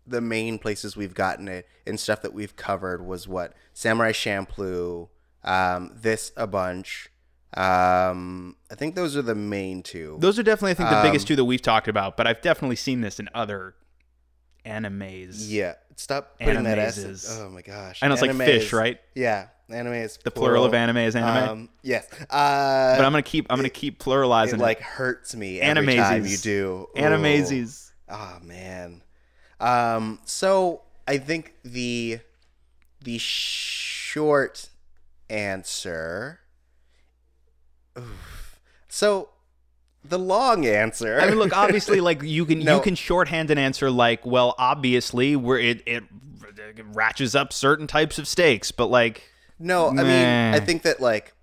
[0.08, 5.10] the main places we've gotten it and stuff that we've covered was what Samurai Champloo,
[5.44, 7.10] um, this a bunch.
[7.56, 10.18] Um, I think those are the main two.
[10.20, 12.18] Those are definitely, I think, the biggest two that we've talked about.
[12.18, 13.76] But I've definitely seen this in other
[14.66, 15.46] animes.
[15.50, 16.98] yeah, stop putting that S.
[16.98, 19.00] Animes is- Oh my gosh, I know it's like fish, right?
[19.14, 21.50] Yeah, anime is The plural of anime is anime.
[21.50, 24.60] Um, yes, uh, but I'm gonna keep I'm gonna keep pluralizing it it.
[24.60, 26.88] like hurts me every time you do.
[26.98, 27.00] Ooh.
[27.00, 27.92] Animazes.
[28.10, 29.02] Oh man.
[29.60, 32.20] Um so I think the
[33.02, 34.70] the short
[35.30, 36.40] answer
[37.98, 38.60] Oof.
[38.88, 39.30] So
[40.06, 42.76] the long answer I mean, look, obviously, like you can No.
[42.78, 46.04] you can shorthand an answer like, well, obviously, where it it
[46.94, 49.24] ratchets up certain types of stakes, but like,
[49.60, 51.34] No, I mean, I think that like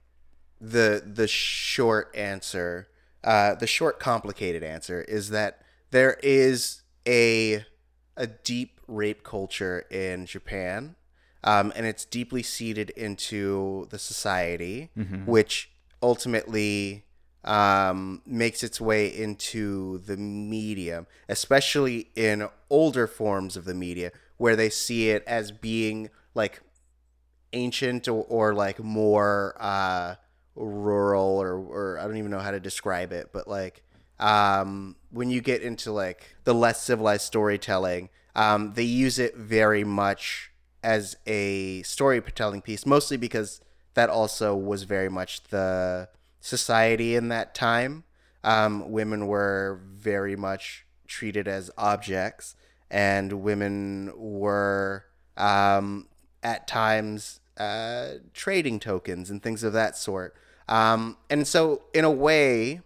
[0.61, 2.89] the the short answer,
[3.25, 7.65] uh, the short complicated answer is that there is a
[8.17, 10.97] a deep rape culture in Japan,
[11.43, 14.91] um, and it's deeply seated into the society,
[15.25, 15.70] which
[16.03, 17.05] ultimately
[17.45, 24.57] um, makes its way into the medium, especially in older forms of the media, where
[24.57, 26.61] they see it as being like
[27.53, 30.15] ancient or, or like more uh
[30.55, 33.83] rural or or I don't even know how to describe it but like
[34.19, 39.85] um when you get into like the less civilized storytelling um they use it very
[39.85, 43.61] much as a storytelling piece mostly because
[43.94, 46.09] that also was very much the
[46.40, 48.05] society in that time
[48.44, 52.55] um women were very much treated as objects
[52.90, 55.05] and women were
[55.37, 56.07] um
[56.42, 60.35] at times uh, trading tokens and things of that sort.
[60.68, 62.81] Um, and so, in a way,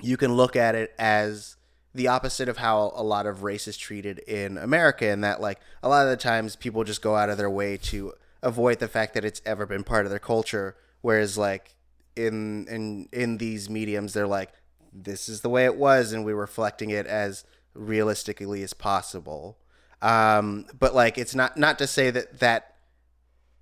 [0.00, 1.56] you can look at it as
[1.94, 5.60] the opposite of how a lot of race is treated in America, in that, like,
[5.82, 8.88] a lot of the times people just go out of their way to avoid the
[8.88, 10.76] fact that it's ever been part of their culture.
[11.00, 11.76] Whereas, like,
[12.16, 14.52] in in in these mediums, they're like,
[14.92, 19.58] this is the way it was, and we're reflecting it as realistically as possible.
[20.02, 22.76] Um, but like, it's not not to say that that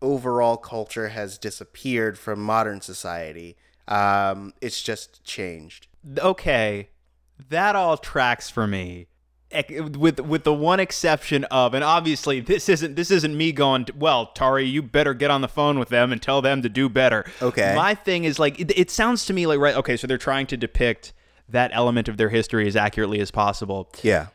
[0.02, 3.56] overall culture has disappeared from modern society.
[3.88, 5.88] Um, it's just changed.
[6.18, 6.90] okay,
[7.48, 9.08] that all tracks for me.
[9.96, 13.86] With with the one exception of, and obviously this isn't this isn't me going.
[13.96, 16.88] Well, Tari, you better get on the phone with them and tell them to do
[16.88, 17.24] better.
[17.40, 17.74] Okay.
[17.74, 19.74] My thing is like it, it sounds to me like right.
[19.76, 21.12] Okay, so they're trying to depict
[21.48, 23.88] that element of their history as accurately as possible.
[24.02, 24.26] Yeah.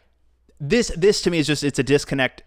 [0.59, 2.43] this this to me is just it's a disconnect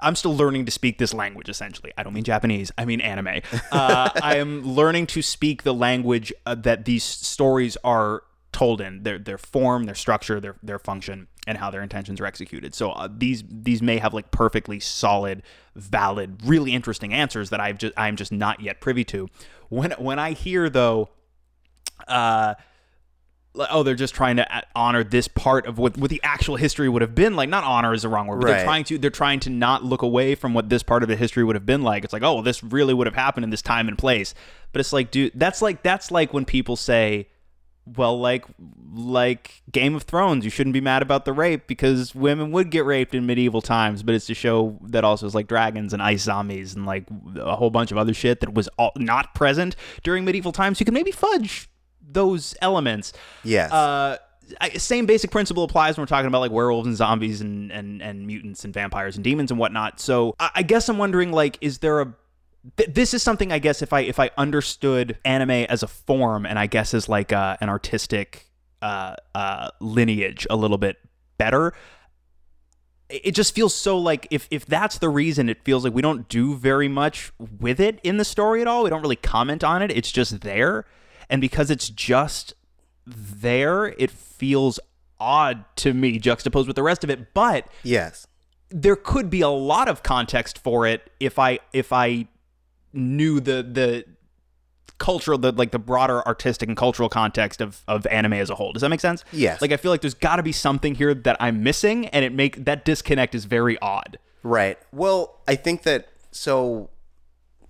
[0.00, 3.40] i'm still learning to speak this language essentially i don't mean japanese i mean anime
[3.72, 8.22] uh, i am learning to speak the language uh, that these stories are
[8.56, 12.24] told in their their form their structure their their function and how their intentions are
[12.24, 15.42] executed so uh, these these may have like perfectly solid
[15.74, 19.28] valid really interesting answers that i've just i'm just not yet privy to
[19.68, 21.10] when when i hear though
[22.08, 22.54] uh
[23.70, 27.02] oh, they're just trying to honor this part of what what the actual history would
[27.02, 27.48] have been like.
[27.48, 30.02] Not honor is the wrong word, but they're trying to they're trying to not look
[30.02, 32.04] away from what this part of the history would have been like.
[32.04, 34.34] It's like, oh, well, this really would have happened in this time and place.
[34.72, 37.28] But it's like, dude, that's like that's like when people say,
[37.86, 38.44] well, like
[38.92, 42.84] like Game of Thrones, you shouldn't be mad about the rape because women would get
[42.84, 46.22] raped in medieval times, but it's a show that also is like dragons and ice
[46.22, 47.04] zombies and like
[47.36, 50.80] a whole bunch of other shit that was all not present during medieval times.
[50.80, 51.68] You can maybe fudge
[52.00, 53.12] those elements.
[53.44, 53.70] Yes.
[53.70, 54.16] Uh,
[54.60, 58.00] I, same basic principle applies when we're talking about like werewolves and zombies and, and,
[58.00, 60.00] and mutants and vampires and demons and whatnot.
[60.00, 62.14] So I, I guess I'm wondering like, is there a
[62.76, 66.46] th- this is something I guess if I if I understood anime as a form
[66.46, 68.50] and I guess as like uh, an artistic
[68.82, 70.96] uh, uh, lineage a little bit
[71.38, 71.72] better,
[73.08, 76.02] it it just feels so like if if that's the reason, it feels like we
[76.02, 78.84] don't do very much with it in the story at all.
[78.84, 79.90] We don't really comment on it.
[79.90, 80.84] It's just there,
[81.30, 82.54] and because it's just
[83.06, 84.80] there, it feels
[85.18, 87.32] odd to me juxtaposed with the rest of it.
[87.32, 88.26] But yes.
[88.68, 92.26] there could be a lot of context for it if I if I
[92.96, 94.04] knew the the
[94.98, 98.72] cultural the like the broader artistic and cultural context of of anime as a whole.
[98.72, 99.24] Does that make sense?
[99.32, 99.60] Yes.
[99.60, 102.32] Like I feel like there's got to be something here that I'm missing and it
[102.32, 104.18] make that disconnect is very odd.
[104.42, 104.78] Right.
[104.92, 106.90] Well, I think that so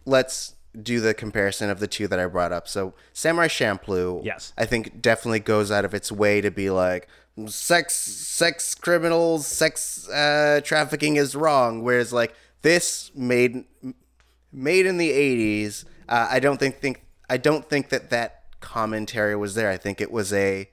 [0.05, 2.69] let's do the comparison of the two that I brought up.
[2.69, 4.53] So Samurai Champloo, Yes.
[4.59, 7.09] I think definitely goes out of its way to be like
[7.47, 11.83] sex sex criminals, sex uh, trafficking is wrong.
[11.83, 13.65] Whereas like this made
[14.57, 19.37] made in the 80s, uh, I don't think think I don't think that that commentary
[19.37, 19.71] was there.
[19.71, 20.69] I think it was a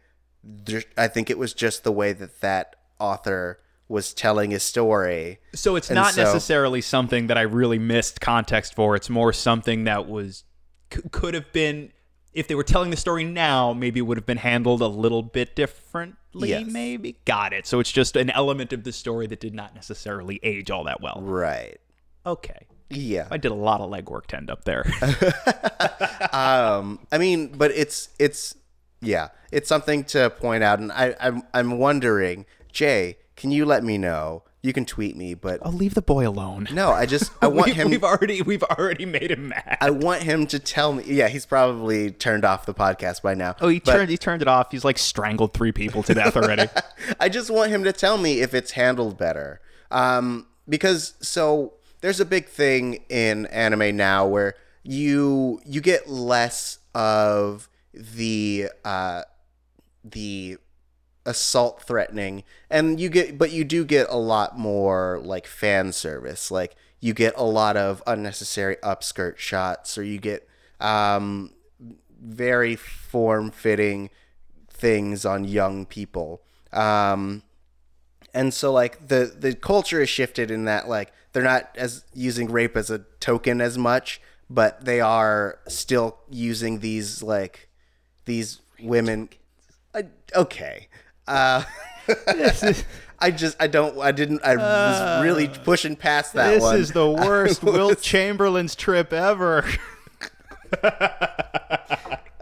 [0.97, 5.39] I think it was just the way that that author was telling his story.
[5.53, 8.95] So it's And not so- necessarily something that I really missed context for.
[8.95, 10.43] It's more something that was
[10.93, 11.91] c- could have been
[12.33, 15.21] if they were telling the story now, maybe it would have been handled a little
[15.21, 16.49] bit differently.
[16.49, 16.65] Yes.
[16.67, 17.67] Maybe got it.
[17.67, 20.99] So it's just an element of the story that did not necessarily age all that
[20.99, 21.21] well.
[21.21, 21.77] Right.
[22.25, 23.27] Okay, Yeah.
[23.31, 24.85] I did a lot of legwork to end up there.
[26.31, 28.55] Um, I mean, but it's it's
[29.01, 33.83] yeah, it's something to point out, and I I'm I'm wondering, Jay, can you let
[33.83, 34.43] me know?
[34.63, 36.69] You can tweet me, but I'll leave the boy alone.
[36.73, 37.89] no, I just I want we, him.
[37.91, 39.77] We've already we've already made him mad.
[39.81, 41.03] I want him to tell me.
[41.05, 43.55] Yeah, he's probably turned off the podcast by now.
[43.61, 44.71] oh, he but turned he turned it off.
[44.71, 46.67] He's like strangled three people to death already.
[47.19, 49.59] I just want him to tell me if it's handled better.
[49.91, 51.73] Um, because so
[52.03, 59.21] there's a big thing in anime now where you you get less of the uh,
[60.03, 60.57] the
[61.25, 66.51] assault threatening and you get but you do get a lot more like fan service.
[66.51, 70.45] Like you get a lot of unnecessary upskirt shots or you get
[70.81, 71.53] um
[72.21, 74.09] very form fitting
[74.69, 76.41] things on young people.
[76.73, 77.43] Um
[78.33, 82.51] and so like the the culture is shifted in that like they're not as using
[82.51, 87.69] rape as a token as much but they are still using these like
[88.25, 89.29] these women
[89.93, 90.03] I,
[90.35, 90.87] okay
[91.27, 91.63] uh
[93.19, 96.77] I just I don't I didn't I was really pushing past that Uh, this one.
[96.77, 99.65] is the worst I Wilt Chamberlain's trip ever.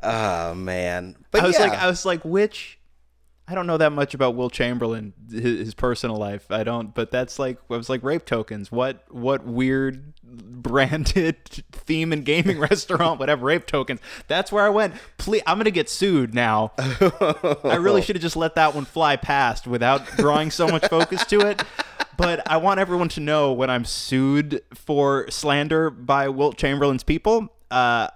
[0.03, 1.15] Oh man.
[1.29, 1.65] But I was yeah.
[1.67, 2.79] like, I was like, which?
[3.51, 6.49] I don't know that much about Wilt Chamberlain, his, his personal life.
[6.49, 8.71] I don't, but that's like, I was like, rape tokens.
[8.71, 13.99] What, what weird branded theme and gaming restaurant, whatever, rape tokens.
[14.29, 14.93] That's where I went.
[15.17, 16.71] Please, I'm gonna get sued now.
[16.77, 21.25] I really should have just let that one fly past without drawing so much focus
[21.25, 21.61] to it.
[22.15, 27.49] But I want everyone to know when I'm sued for slander by Wilt Chamberlain's people,
[27.69, 28.07] uh,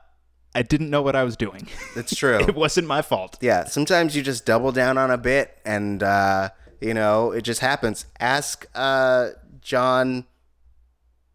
[0.55, 1.67] I didn't know what I was doing.
[1.95, 2.39] That's true.
[2.47, 3.37] it wasn't my fault.
[3.41, 6.49] yeah, sometimes you just double down on a bit and uh
[6.81, 8.05] you know, it just happens.
[8.19, 9.29] Ask uh
[9.61, 10.25] John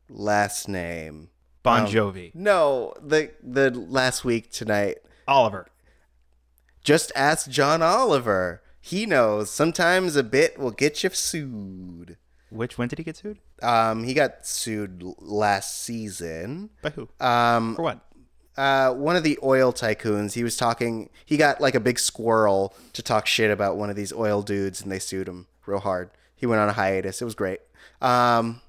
[0.08, 1.28] last name.
[1.62, 2.34] Bon Jovi.
[2.34, 4.98] No, the the last week tonight.
[5.28, 5.66] Oliver.
[6.82, 8.62] Just ask John Oliver.
[8.80, 9.50] He knows.
[9.50, 12.16] Sometimes a bit will get you sued.
[12.48, 13.38] Which when did he get sued?
[13.62, 16.70] Um, he got sued last season.
[16.82, 17.08] By who?
[17.20, 18.00] Um, For what?
[18.60, 20.34] Uh, one of the oil tycoons.
[20.34, 21.08] He was talking.
[21.24, 24.82] He got like a big squirrel to talk shit about one of these oil dudes,
[24.82, 26.10] and they sued him real hard.
[26.34, 27.20] He went on a hiatus.
[27.22, 27.60] It was great.
[28.00, 28.60] Um,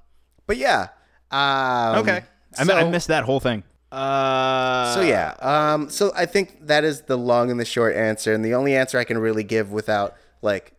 [0.46, 0.88] but yeah.
[1.30, 2.22] Um, Okay.
[2.58, 3.62] I, so- I missed that whole thing.
[3.90, 8.32] Uh, So yeah, um, so I think that is the long and the short answer,
[8.32, 10.72] and the only answer I can really give without like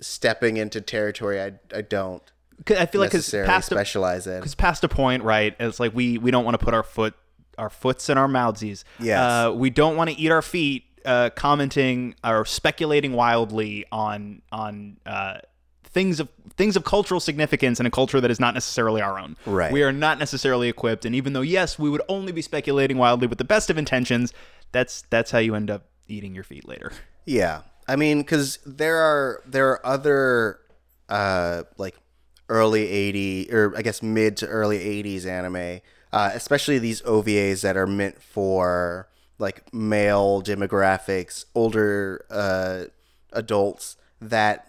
[0.00, 2.22] stepping into territory I I don't.
[2.68, 4.40] I feel like because necessarily past a, specialize in.
[4.40, 5.56] cause past a point, right?
[5.58, 7.14] It's like we we don't want to put our foot
[7.58, 8.84] our foots and our mouthsies.
[9.00, 9.18] Yes.
[9.18, 14.98] Uh, we don't want to eat our feet uh, commenting or speculating wildly on on
[15.06, 15.38] uh,
[15.84, 19.36] things of things of cultural significance in a culture that is not necessarily our own.
[19.46, 19.72] Right.
[19.72, 23.26] We are not necessarily equipped, and even though yes, we would only be speculating wildly
[23.26, 24.32] with the best of intentions,
[24.72, 26.92] that's that's how you end up eating your feet later.
[27.24, 30.58] Yeah, I mean, because there are there are other
[31.08, 31.96] uh like
[32.48, 35.80] early '80 or I guess mid to early '80s anime,
[36.12, 42.84] uh, especially these OVAs that are meant for like male demographics, older uh,
[43.32, 44.68] adults that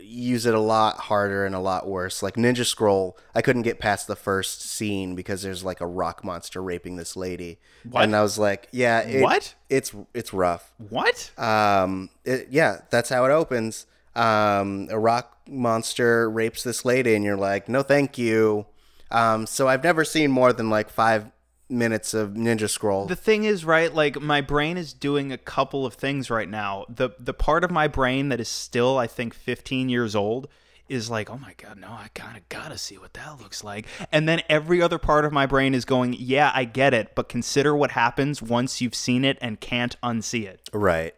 [0.00, 2.22] use it a lot harder and a lot worse.
[2.22, 6.24] Like Ninja Scroll, I couldn't get past the first scene because there's like a rock
[6.24, 7.58] monster raping this lady,
[8.04, 9.54] and I was like, yeah, it, What?
[9.68, 10.72] It's it's rough.
[10.90, 11.30] What?
[11.38, 13.86] Um, it, yeah, that's how it opens.
[14.14, 18.66] Um, a rock monster rapes this lady, and you're like, no, thank you.
[19.12, 21.30] Um, so I've never seen more than like five
[21.68, 23.06] minutes of Ninja Scroll.
[23.06, 26.84] the thing is right like my brain is doing a couple of things right now
[26.90, 30.48] the the part of my brain that is still i think 15 years old
[30.88, 33.86] is like, oh my god, no, I kind of gotta see what that looks like.
[34.10, 37.30] And then every other part of my brain is going, yeah, I get it, but
[37.30, 40.68] consider what happens once you've seen it and can't unsee it.
[40.72, 41.14] Right.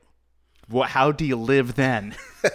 [0.69, 0.91] What?
[0.91, 2.15] How do you live then?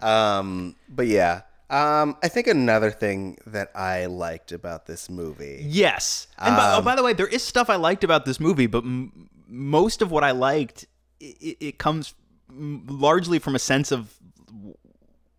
[0.00, 1.42] Um, but yeah.
[1.68, 5.60] Um, I think another thing that I liked about this movie.
[5.66, 6.28] yes.
[6.38, 8.84] And by, oh, by the way, there is stuff I liked about this movie, but
[8.84, 10.86] m- most of what I liked,
[11.18, 12.14] it, it comes
[12.50, 14.14] largely from a sense of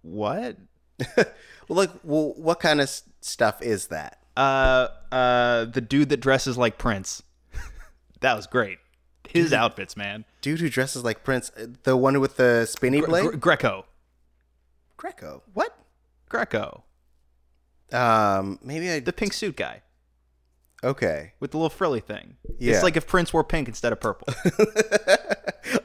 [0.02, 0.58] what
[1.00, 1.26] Well,
[1.70, 2.90] like, well, what kind of
[3.22, 4.20] stuff is that?
[4.36, 7.24] uh uh the dude that dresses like Prince.
[8.22, 8.78] that was great.
[9.28, 10.26] His outfits, man.
[10.42, 13.32] Dude who dresses like Prince, uh, the one with the spinny blade.
[13.32, 13.86] Gre- Greco.
[14.96, 15.42] Greco.
[15.54, 15.77] What?
[16.30, 16.84] Greco.
[17.92, 19.00] Um, maybe I.
[19.00, 19.82] The pink suit guy
[20.84, 21.34] okay.
[21.40, 22.38] with the little frilly thing.
[22.60, 22.74] Yeah.
[22.74, 24.28] It's like if Prince wore pink instead of purple.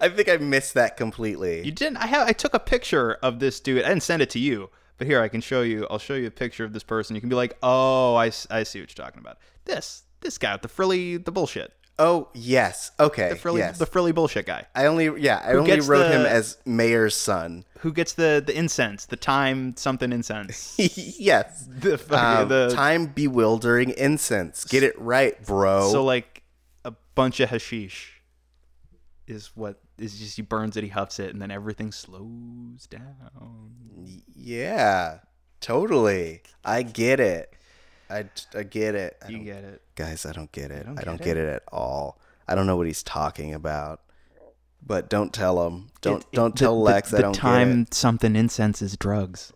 [0.00, 1.64] I think I missed that completely.
[1.64, 3.84] you didn't I have I took a picture of this dude.
[3.84, 5.86] I didn't send it to you, but here I can show you.
[5.90, 7.14] I'll show you a picture of this person.
[7.14, 10.62] You can be like, "Oh, I see what you're talking about." This this guy with
[10.62, 11.72] the frilly the bullshit.
[11.98, 12.90] Oh yes.
[12.98, 13.30] Okay.
[13.30, 13.78] The frilly yes.
[13.78, 14.66] the frilly bullshit guy.
[14.74, 17.64] I only yeah I Who only wrote him as Mayor's son.
[17.80, 20.76] Who gets the the incense, the time something incense.
[20.78, 21.68] yes.
[21.68, 24.64] the, Um, the time bewildering incense.
[24.64, 25.90] Get it right, bro.
[25.90, 26.42] So like
[26.84, 28.22] a bunch of hashish
[29.26, 33.70] is what is just he burns it, he huffs it, and then everything slows down.
[34.34, 35.18] yeah,
[35.60, 36.42] totally.
[36.64, 37.54] I get it.
[38.12, 38.24] I,
[38.58, 39.16] I get it.
[39.24, 39.82] I You get it.
[39.94, 40.84] guys, I don't get it.
[40.86, 42.20] don't I don't get get it at all.
[42.46, 44.00] I don't know what he's talking about.
[44.84, 45.90] But don't tell him.
[46.00, 47.94] Don't It- it- don't tell the- Lex The, I don't time get it.
[47.94, 49.52] something incense is drugs.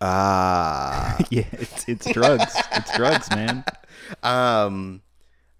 [0.00, 1.16] Ah.
[1.30, 2.54] yeah, it's it's drugs.
[2.72, 3.64] it's drugs, man.
[4.22, 5.02] um.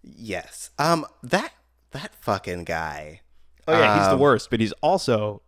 [0.03, 0.71] Yes.
[0.79, 1.07] Um.
[1.23, 1.53] That
[1.93, 3.21] that fucking guy.
[3.69, 5.43] Oh yeah, he's the Um, worst, but he's also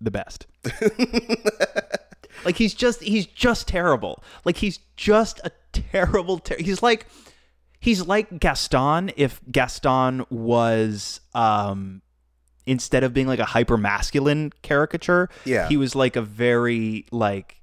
[0.00, 0.46] the best.
[2.46, 4.22] like he's just he's just terrible.
[4.46, 6.38] Like he's just a terrible.
[6.38, 7.06] Ter- he's like
[7.80, 12.00] he's like Gaston if Gaston was um
[12.64, 15.68] instead of being like a hyper masculine caricature, Yeah.
[15.68, 17.60] he was like a very like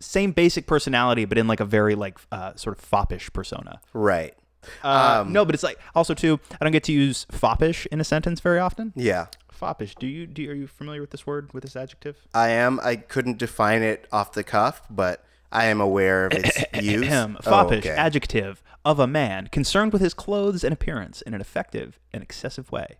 [0.00, 3.80] same basic personality, but in like a very like uh, sort of foppish persona.
[3.92, 4.34] Right.
[4.84, 6.38] Uh, Um, no, but it's like also too.
[6.60, 8.92] I don't get to use foppish in a sentence very often.
[8.96, 9.26] Yeah.
[9.50, 9.94] Foppish.
[9.98, 10.50] Do you do?
[10.50, 12.16] Are you familiar with this word with this adjective?
[12.34, 12.80] I am.
[12.82, 17.08] I couldn't define it off the cuff, but I am aware of its use.
[17.10, 17.78] Oh, Foppish.
[17.86, 17.90] okay.
[17.90, 22.72] Adjective of a man concerned with his clothes and appearance in an effective and excessive
[22.72, 22.96] way.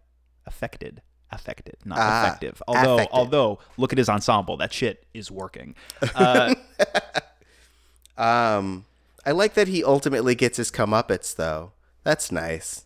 [0.47, 1.01] Affected.
[1.33, 2.61] Affected, not Ah, effective.
[2.67, 3.15] Although, affected.
[3.17, 4.57] although, look at his ensemble.
[4.57, 5.75] That shit is working.
[6.15, 6.55] Uh,
[8.19, 8.85] Um,
[9.27, 11.73] I like that he ultimately gets his comeuppance, though.
[12.05, 12.85] That's nice.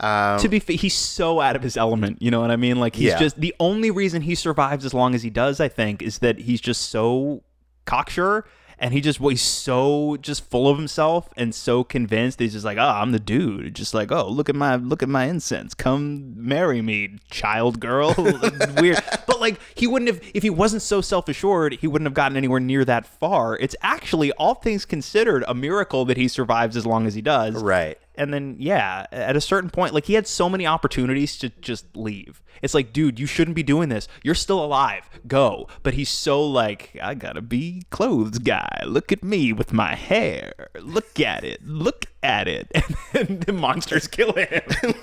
[0.00, 2.20] Um, to be fair, he's so out of his element.
[2.20, 2.80] You know what I mean?
[2.80, 3.18] Like he's Yeah.
[3.18, 5.60] just the only reason he survives as long as he does.
[5.60, 7.42] I think is that he's just so
[7.84, 8.44] cocksure.
[8.84, 12.38] And he just was so just full of himself and so convinced.
[12.38, 13.74] He's just like, oh, I'm the dude.
[13.74, 15.72] Just like, oh, look at my look at my incense.
[15.72, 18.14] Come marry me, child girl.
[18.78, 21.78] Weird, but like he wouldn't have if he wasn't so self assured.
[21.80, 23.56] He wouldn't have gotten anywhere near that far.
[23.56, 27.62] It's actually, all things considered, a miracle that he survives as long as he does
[27.62, 27.96] right.
[28.16, 31.96] And then yeah at a certain point like he had so many opportunities to just
[31.96, 32.42] leave.
[32.62, 34.08] It's like dude you shouldn't be doing this.
[34.22, 35.08] You're still alive.
[35.26, 35.68] Go.
[35.82, 38.82] But he's so like i gotta be clothes guy.
[38.86, 40.52] Look at me with my hair.
[40.80, 41.66] Look at it.
[41.66, 42.70] Look at it.
[43.14, 44.62] And the monsters kill him.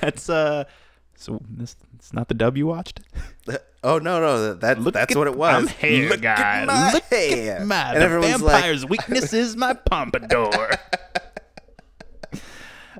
[0.00, 0.64] That's uh
[1.16, 3.00] so this it's not the dub you watched
[3.86, 5.54] Oh no, no, that Look that's at- what it was.
[5.54, 6.60] I'm hair Look guy.
[6.62, 7.56] At my Look hair.
[7.58, 10.70] at my and the everyone's vampire's like, weakness is my pompadour.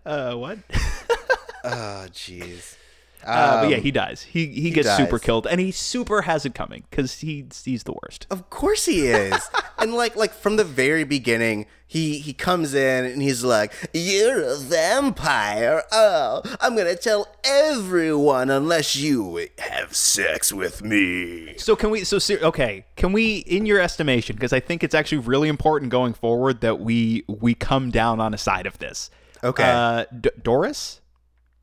[0.05, 0.59] uh what
[1.65, 2.77] oh, jeez.
[3.27, 4.97] Uh, but yeah Um, he dies he he, gets dies.
[4.97, 8.87] super killed and he super has it coming because he's he's the worst Of course
[8.87, 9.51] he is.
[9.79, 14.43] and like like from the very beginning, he he comes in and he's like, "You're
[14.43, 15.83] a vampire.
[15.93, 22.05] Oh, I'm going to tell everyone unless you have sex with me." So can we?
[22.05, 26.15] So okay, can we, in your estimation, because I think it's actually really important going
[26.15, 29.11] forward that we we come down on a side of this.
[29.43, 29.63] Okay.
[29.71, 31.01] Uh, D- Doris,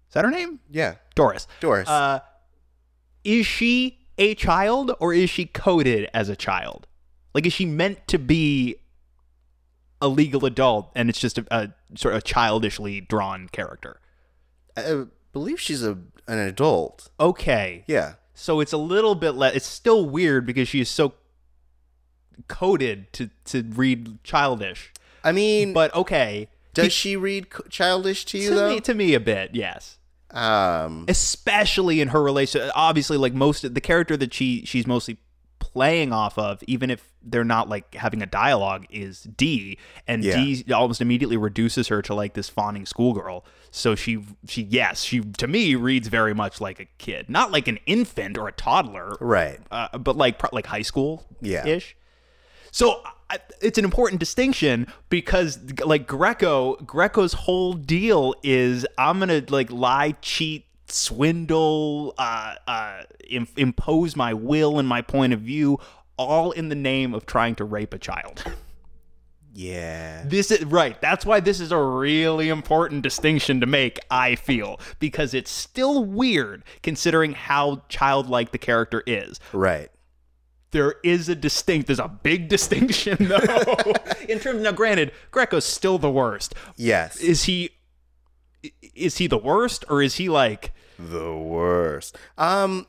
[0.07, 0.59] is that her name?
[0.69, 0.95] Yeah.
[1.15, 1.47] Doris.
[1.59, 1.87] Doris.
[1.87, 2.19] Uh,
[3.23, 6.87] is she a child or is she coded as a child?
[7.33, 8.75] Like, is she meant to be
[10.01, 13.99] a legal adult and it's just a, a sort of childishly drawn character?
[14.75, 15.03] I
[15.33, 15.97] believe she's a
[16.27, 17.09] an adult.
[17.19, 17.83] Okay.
[17.87, 18.13] Yeah.
[18.33, 19.55] So it's a little bit less.
[19.55, 21.13] It's still weird because she is so
[22.47, 24.91] coded to to read childish.
[25.23, 28.69] I mean, But okay, does she read childish to you to though?
[28.69, 29.99] me, to me a bit, yes.
[30.33, 35.17] Um, especially in her relation obviously like most of the character that she she's mostly
[35.59, 39.77] playing off of even if they're not like having a dialogue is D
[40.07, 40.37] and Yeah.
[40.43, 45.19] D almost immediately reduces her to like this fawning schoolgirl so she she yes she
[45.19, 49.17] to me reads very much like a kid not like an infant or a toddler
[49.19, 49.59] right.
[49.69, 51.65] uh, but like like high school Yeah.
[51.67, 51.95] ish.
[52.71, 53.11] So I,
[53.61, 60.15] it's an important distinction because like Greco, Greco's whole deal is I'm gonna like lie,
[60.21, 65.79] cheat, swindle, uh, uh, im- impose my will and my point of view,
[66.17, 68.43] all in the name of trying to rape a child.
[69.53, 70.23] Yeah.
[70.25, 70.99] This is right.
[71.01, 76.05] That's why this is a really important distinction to make, I feel, because it's still
[76.05, 79.89] weird considering how childlike the character is Right.
[80.71, 83.75] There is a distinct there's a big distinction though
[84.27, 87.17] in terms now granted greco's still the worst Yes.
[87.17, 87.71] is he
[88.95, 92.15] is he the worst or is he like the worst.
[92.37, 92.85] Um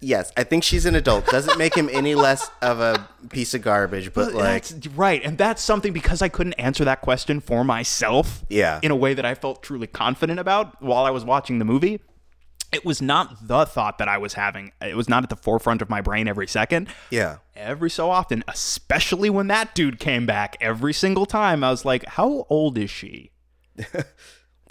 [0.00, 1.26] yes, I think she's an adult.
[1.26, 5.36] Doesn't make him any less of a piece of garbage, but like that's right and
[5.38, 8.80] that's something because i couldn't answer that question for myself Yeah.
[8.82, 12.00] in a way that i felt truly confident about while i was watching the movie
[12.74, 15.80] it was not the thought that i was having it was not at the forefront
[15.80, 17.38] of my brain every second yeah.
[17.54, 22.04] every so often especially when that dude came back every single time i was like
[22.06, 23.30] how old is she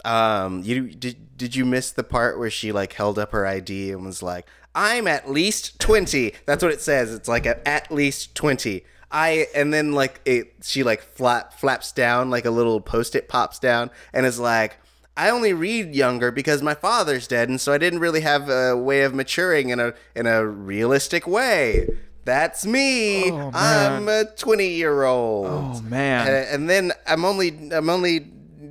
[0.06, 3.92] Um you did did you miss the part where she like held up her ID
[3.92, 7.14] and was like, "I'm at least 20." That's what it says.
[7.14, 8.84] It's like at, at least 20.
[9.12, 13.60] I and then like it she like flap flaps down like a little post-it pops
[13.60, 14.78] down and is like
[15.16, 18.76] I only read younger because my father's dead, and so I didn't really have a
[18.76, 21.88] way of maturing in a in a realistic way.
[22.26, 23.30] That's me.
[23.32, 25.48] I'm a 20 year old.
[25.48, 28.20] oh man Uh, and then I'm only I'm only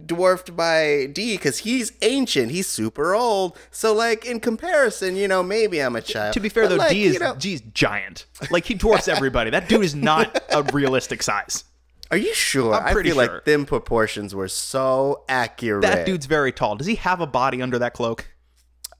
[0.07, 2.51] dwarfed by D because he's ancient.
[2.51, 3.57] He's super old.
[3.71, 6.33] So like in comparison, you know, maybe I'm a child.
[6.35, 8.25] To be fair But, though, like, D is you know- D's giant.
[8.51, 9.51] Like he dwarfs everybody.
[9.51, 11.65] That dude is not a realistic size.
[12.13, 12.75] Are you sure?
[12.75, 13.15] I feel sure.
[13.15, 15.81] like them proportions were so accurate.
[15.83, 16.77] That dude's very tall.
[16.77, 18.29] Does he have a body under that cloak?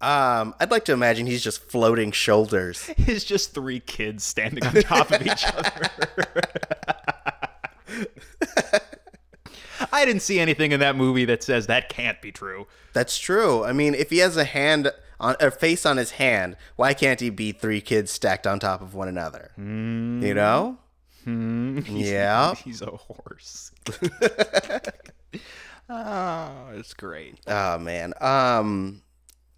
[0.01, 2.85] Um, I'd like to imagine he's just floating shoulders.
[2.97, 5.91] He's just three kids standing on top of each other.
[9.93, 12.67] I didn't see anything in that movie that says that can't be true.
[12.95, 13.63] That's true.
[13.63, 14.91] I mean, if he has a hand
[15.21, 18.83] on a face on his hand, why can't he be three kids stacked on top
[18.83, 19.53] of one another?
[19.57, 20.79] You know?
[21.87, 22.55] yeah.
[22.65, 23.71] He's a horse.
[25.89, 27.39] oh, it's great.
[27.47, 28.15] Oh man.
[28.21, 29.03] Um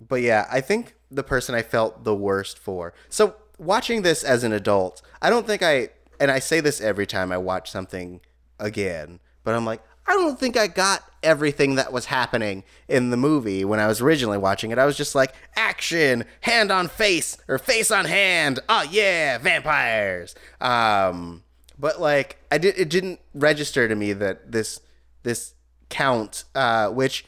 [0.06, 2.92] but yeah, I think the person I felt the worst for.
[3.08, 5.90] So watching this as an adult, I don't think I
[6.20, 8.20] and I say this every time I watch something
[8.58, 13.16] again, but I'm like, I don't think I got everything that was happening in the
[13.16, 14.78] movie when I was originally watching it.
[14.78, 18.60] I was just like, action, hand on face or face on hand.
[18.68, 20.34] Oh yeah, vampires.
[20.60, 21.43] Um
[21.78, 24.80] but like I did it didn't register to me that this
[25.22, 25.54] this
[25.88, 27.24] count uh which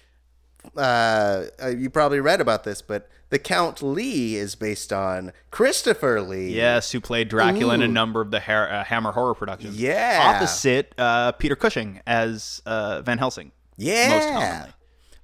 [0.77, 6.21] uh, uh, you probably read about this, but the Count Lee is based on Christopher
[6.21, 6.53] Lee.
[6.53, 9.81] Yes, who played Dracula in a number of the Har- uh, Hammer horror productions.
[9.81, 10.35] Yeah.
[10.37, 13.53] Opposite uh, Peter Cushing as uh, Van Helsing.
[13.77, 14.09] yeah.
[14.11, 14.73] Most commonly.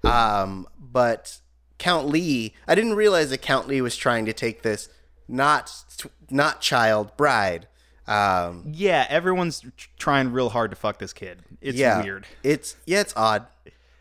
[0.05, 1.39] Um, but
[1.79, 4.89] Count Lee, I didn't realize that Count Lee was trying to take this
[5.29, 5.73] not
[6.31, 7.69] not child bride.
[8.07, 9.65] Um, Yeah, everyone's
[9.99, 11.43] trying real hard to fuck this kid.
[11.61, 12.27] It's yeah, weird.
[12.43, 13.47] It's yeah, it's odd.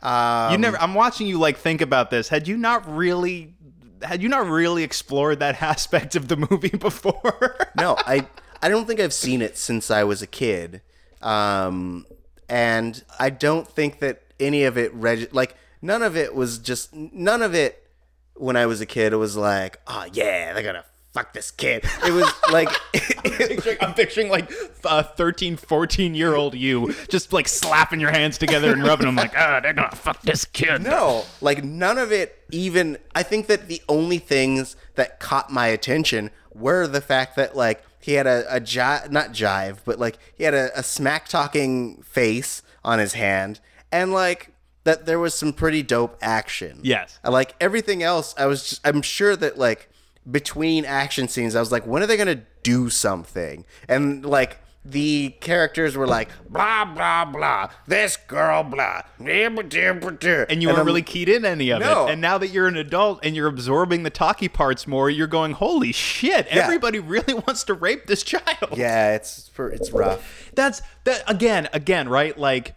[0.01, 0.77] Um, You never.
[0.79, 2.29] I'm watching you like think about this.
[2.29, 3.53] Had you not really,
[4.01, 7.55] had you not really explored that aspect of the movie before?
[7.77, 8.25] no, I
[8.61, 10.81] I don't think I've seen it since I was a kid,
[11.21, 12.05] um,
[12.49, 16.93] and I don't think that any of it reg- like none of it was just
[16.95, 17.87] none of it
[18.35, 19.13] when I was a kid.
[19.13, 21.83] It was like, oh yeah, they're gonna fuck this kid.
[22.05, 24.51] It was like, picturing, I'm picturing like
[24.83, 29.15] a 13, 14 year old you just like slapping your hands together and rubbing them
[29.15, 30.81] like, ah, they're gonna fuck this kid.
[30.81, 32.97] no, like none of it even.
[33.13, 37.83] I think that the only things that caught my attention were the fact that like
[37.99, 42.01] he had a, a jive, not jive, but like he had a, a smack talking
[42.03, 43.59] face on his hand,
[43.91, 44.51] and like
[44.83, 46.79] that there was some pretty dope action.
[46.81, 47.19] Yes.
[47.23, 48.33] Like everything else.
[48.37, 49.90] I was just, I'm sure that like
[50.29, 53.65] between action scenes, I was like, when are they gonna do something?
[53.87, 60.69] And like the characters were like, blah blah blah, this girl blah, and And you
[60.69, 62.07] weren't really keyed in any of No.
[62.07, 62.13] it.
[62.13, 65.53] And now that you're an adult and you're absorbing the talkie parts more, you're going,
[65.53, 68.75] holy shit, everybody really wants to rape this child.
[68.75, 70.51] Yeah, it's for it's rough.
[70.55, 72.35] That's that again, again, right?
[72.37, 72.73] Like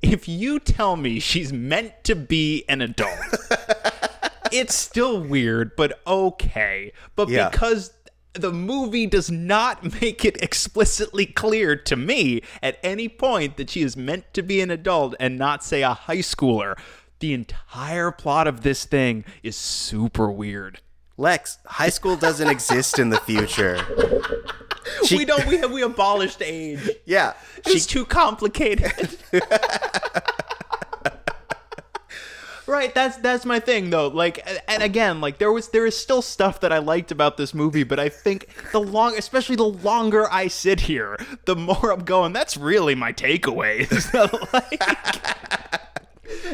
[0.00, 3.18] if you tell me she's meant to be an adult
[4.52, 6.92] it's still weird, but okay.
[7.16, 7.48] But Yeah.
[7.50, 7.92] because
[8.34, 13.82] the movie does not make it explicitly clear to me at any point that she
[13.82, 16.78] is meant to be an adult and not say a high schooler,
[17.20, 20.80] the entire plot of this thing is super weird.
[21.16, 23.84] Lex, high school doesn't exist in the future.
[25.10, 26.88] we don't we have we abolished age.
[27.06, 27.32] Yeah.
[27.66, 29.18] It's too complicated.
[32.68, 34.08] right, that's that's my thing though.
[34.08, 37.54] Like and again, like there was there is still stuff that I liked about this
[37.54, 42.04] movie, but I think the long especially the longer I sit here, the more I'm
[42.04, 43.90] going, that's really my takeaway.
[43.98, 45.38] Is that like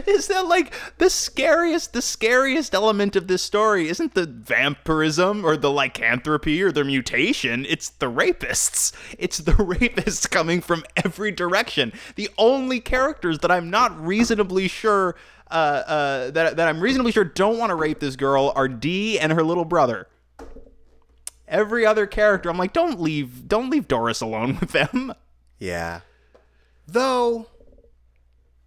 [0.06, 5.56] is that like the scariest the scariest element of this story isn't the vampirism or
[5.56, 11.92] the lycanthropy or the mutation it's the rapists it's the rapists coming from every direction
[12.16, 15.14] the only characters that i'm not reasonably sure
[15.54, 19.18] uh, uh, that, that i'm reasonably sure don't want to rape this girl are dee
[19.18, 20.08] and her little brother
[21.48, 25.12] every other character i'm like don't leave don't leave doris alone with them
[25.58, 26.00] Yeah.
[26.86, 27.46] Though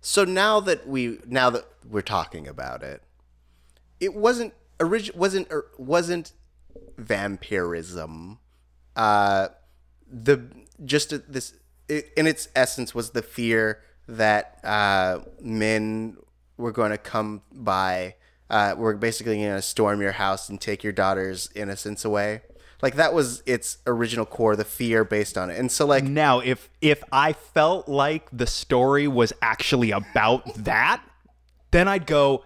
[0.01, 3.01] so now that we now that we're talking about it,
[3.99, 6.31] it wasn't orig- wasn't er, wasn't
[6.97, 8.39] vampirism.
[8.95, 9.49] Uh
[10.09, 10.47] the
[10.85, 11.53] just this
[11.89, 16.17] it, in its essence was the fear that uh men
[16.57, 18.15] were going to come by
[18.49, 22.41] uh were basically going to storm your house and take your daughter's innocence away.
[22.81, 25.59] Like that was its original core, the fear based on it.
[25.59, 31.01] And so like Now, if if I felt like the story was actually about that,
[31.71, 32.45] then I'd go,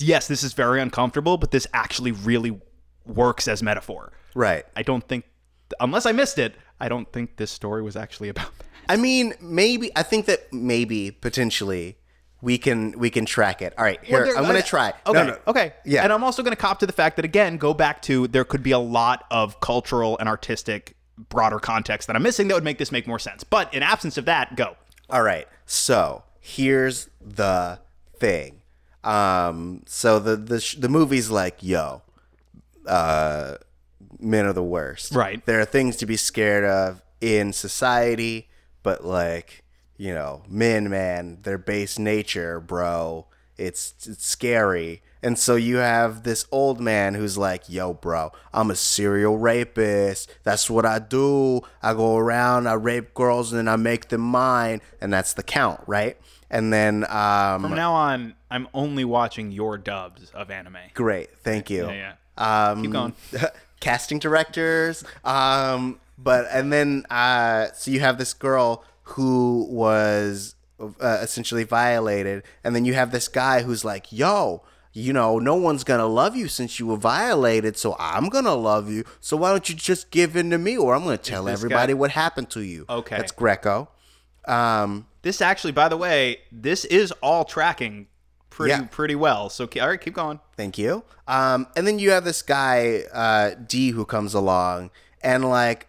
[0.00, 2.60] yes, this is very uncomfortable, but this actually really
[3.06, 4.12] works as metaphor.
[4.34, 4.64] right.
[4.76, 5.24] I don't think,
[5.80, 8.66] unless I missed it, I don't think this story was actually about that.
[8.88, 11.98] I mean, maybe I think that maybe potentially
[12.40, 13.74] we can we can track it.
[13.76, 14.92] All right, here Well, I'm gonna try.
[15.06, 15.38] Okay, No, no.
[15.48, 16.04] okay, Yeah.
[16.04, 18.44] And I'm also going to cop to the fact that again, go back to there
[18.44, 20.94] could be a lot of cultural and artistic
[21.28, 23.42] broader context that I'm missing that would make this make more sense.
[23.42, 24.76] But in absence of that, go.
[25.10, 25.48] All right.
[25.66, 27.80] So here's the
[28.18, 28.60] thing.
[29.02, 29.82] Um.
[29.86, 32.02] So the the sh- the movie's like, yo,
[32.86, 33.54] uh,
[34.20, 35.12] men are the worst.
[35.14, 35.44] Right.
[35.44, 38.48] There are things to be scared of in society,
[38.82, 39.64] but like
[39.98, 43.26] you know, men, man, their base nature, bro.
[43.58, 45.02] It's it's scary.
[45.20, 50.30] And so you have this old man who's like, "Yo, bro, I'm a serial rapist.
[50.44, 51.62] That's what I do.
[51.82, 55.42] I go around, I rape girls, and then I make them mine, and that's the
[55.42, 56.16] count, right?"
[56.50, 60.78] And then, um, From now on, I'm only watching your dubs of anime.
[60.94, 61.88] great, thank you.
[61.88, 62.70] Yeah, yeah.
[62.70, 63.12] Um, Keep going.
[63.80, 65.04] casting directors.
[65.24, 72.42] Um, but and then uh, so you have this girl who was uh, essentially violated,
[72.62, 74.62] and then you have this guy who's like, "Yo."
[74.94, 78.90] You know, no one's gonna love you since you were violated, so I'm gonna love
[78.90, 79.04] you.
[79.20, 81.98] So why don't you just give in to me, or I'm gonna tell everybody guy-
[81.98, 82.84] what happened to you.
[82.88, 83.16] Okay.
[83.16, 83.90] that's Greco.
[84.46, 88.06] Um, This actually, by the way, this is all tracking
[88.50, 88.86] pretty Yeah.
[88.90, 89.50] pretty well.
[89.50, 90.40] So all right, keep going.
[90.56, 91.04] Thank you.
[91.28, 94.90] Um, and then you have this guy, uh, D, who comes along,
[95.20, 95.86] and like,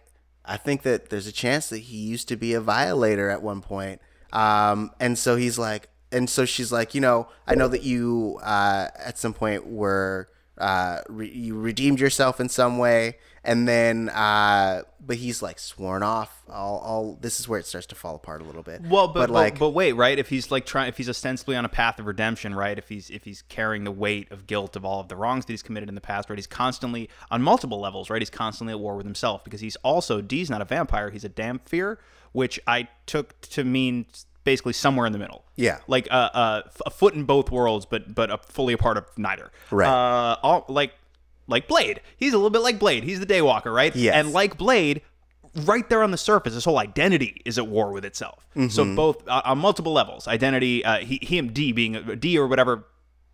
[0.50, 3.60] I think that there's a chance that he used to be a violator at one
[3.60, 4.00] point.
[4.32, 8.40] Um, and so he's like, and so she's like, you know, I know that you
[8.42, 10.28] uh, at some point were
[10.60, 16.02] uh, re- you redeemed yourself in some way, and then, uh, but he's like sworn
[16.02, 16.42] off.
[16.48, 18.82] All, all this is where it starts to fall apart a little bit.
[18.82, 20.18] Well, but, but like, but wait, right?
[20.18, 22.76] If he's like trying, if he's ostensibly on a path of redemption, right?
[22.76, 25.52] If he's if he's carrying the weight of guilt of all of the wrongs that
[25.52, 26.38] he's committed in the past, right?
[26.38, 28.20] He's constantly on multiple levels, right?
[28.20, 31.30] He's constantly at war with himself because he's also D's not a vampire; he's a
[31.30, 31.96] dhampir,
[32.32, 34.06] which I took to mean
[34.44, 35.44] basically somewhere in the middle.
[35.56, 35.78] Yeah.
[35.86, 39.04] like uh, uh, a foot in both worlds, but but a fully a part of
[39.16, 39.50] neither.
[39.70, 39.88] Right.
[39.88, 40.94] Uh, all like
[41.46, 42.00] like Blade.
[42.16, 43.04] He's a little bit like Blade.
[43.04, 43.94] He's the Daywalker, right?
[43.94, 44.14] Yes.
[44.14, 45.02] And like Blade,
[45.64, 48.46] right there on the surface, his whole identity is at war with itself.
[48.70, 52.46] So both uh, on multiple levels, identity, uh, he, him, D being a D or
[52.46, 52.86] whatever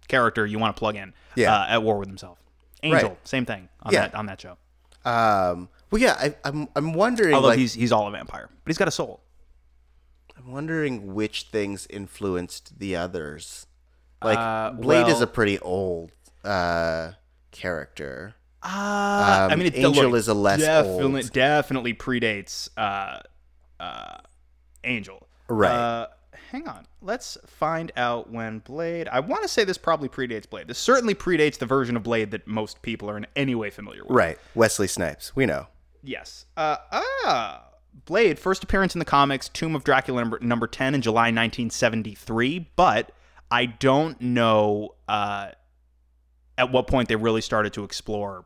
[0.09, 1.55] character you want to plug in, Yeah.
[1.55, 2.39] uh, at war with himself.
[2.83, 3.29] Angel, Right.
[3.29, 4.03] same thing on Yeah.
[4.03, 4.57] that on that show.
[5.05, 8.71] um, well, yeah, I, I'm, I'm wondering, Although like, he's he's all a vampire, but
[8.71, 9.21] he's got a soul.
[10.37, 13.67] I'm wondering which things influenced the others.
[14.23, 16.13] Like Uh, Blade is a pretty old
[16.45, 17.13] uh,
[17.51, 18.35] character.
[18.63, 21.33] Uh, I Um, mean, it, Angel look, is a less definitely old.
[21.33, 23.21] definitely predates uh,
[23.81, 24.19] uh,
[24.85, 25.27] Angel.
[25.49, 25.71] Right.
[25.73, 26.07] Uh,
[26.51, 29.09] hang on, let's find out when Blade.
[29.09, 30.67] I want to say this probably predates Blade.
[30.69, 34.03] This certainly predates the version of Blade that most people are in any way familiar
[34.03, 34.11] with.
[34.11, 35.37] Right, Wesley Snipes.
[35.37, 35.69] We know.
[36.03, 36.47] Yes.
[36.57, 37.63] Uh, ah.
[38.05, 42.71] Blade, first appearance in the comics, Tomb of Dracula number, number 10 in July 1973,
[42.77, 43.13] but
[43.51, 45.51] I don't know uh,
[46.59, 48.45] at what point they really started to explore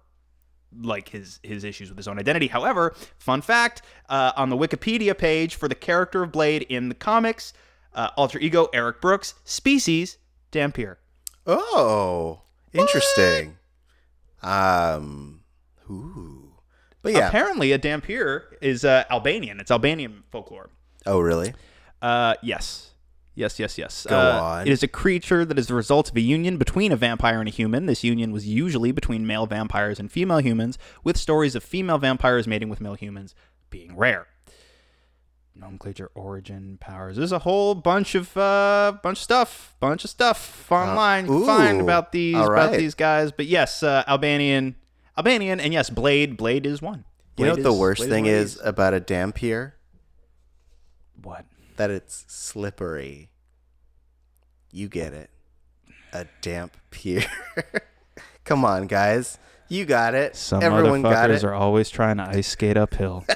[0.78, 2.46] like his his issues with his own identity.
[2.46, 6.94] However, fun fact uh, on the Wikipedia page for the character of Blade in the
[6.94, 7.52] comics,
[7.92, 10.18] uh, alter ego Eric Brooks, species
[10.52, 10.96] Dhampir.
[11.46, 12.42] Oh,
[12.72, 13.56] interesting.
[14.42, 15.42] Um,
[15.90, 16.39] ooh,
[17.02, 17.28] but yeah.
[17.28, 19.60] Apparently, a Dhampir is uh, Albanian.
[19.60, 20.70] It's Albanian folklore.
[21.06, 21.54] oh, really?
[22.02, 22.86] Uh, yes.
[23.34, 24.06] Yes, yes, yes.
[24.08, 24.66] Go Uh, on.
[24.66, 27.48] It is a creature that is the result of a union between a vampire and
[27.48, 27.86] a human.
[27.86, 32.46] This union was usually between male vampires and female humans, with stories of female vampires
[32.46, 33.34] mating with male humans
[33.70, 34.26] being rare.
[35.54, 37.16] Nomenclature, origin, powers.
[37.16, 41.46] There's a whole bunch of uh, bunch of stuff, bunch of stuff online you can
[41.46, 43.30] find about these All about these guys.
[43.32, 44.76] But yes, uh, Albanian,
[45.24, 46.38] Albanian, and yes, Blade.
[46.38, 47.04] Blade is one.
[47.36, 49.72] You know what the is- worst Blade thing one of is about a dhampir?
[51.22, 51.44] What?
[51.76, 53.28] That it's slippery.
[54.72, 55.28] You get it.
[56.14, 57.24] A damp pier.
[58.44, 59.38] Come on, guys.
[59.68, 60.36] You got it.
[60.36, 61.44] Some Everyone got motherfuckers it.
[61.44, 63.24] are always trying to ice skate uphill.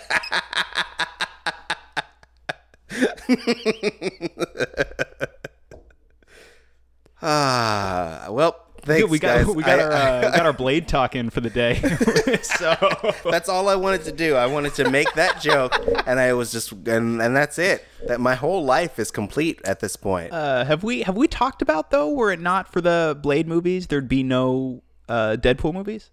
[7.22, 9.46] Ah, well, thanks, Dude, we got guys.
[9.54, 11.74] we got I- our uh, we got our blade talk in for the day.
[12.42, 12.76] so
[13.30, 14.36] That's all I wanted to do.
[14.36, 15.74] I wanted to make that joke,
[16.06, 17.84] and I was just, and and that's it.
[18.06, 20.32] That my whole life is complete at this point.
[20.32, 22.10] uh, have we have we talked about though?
[22.10, 26.10] Were it not for the Blade movies, there'd be no uh, Deadpool movies.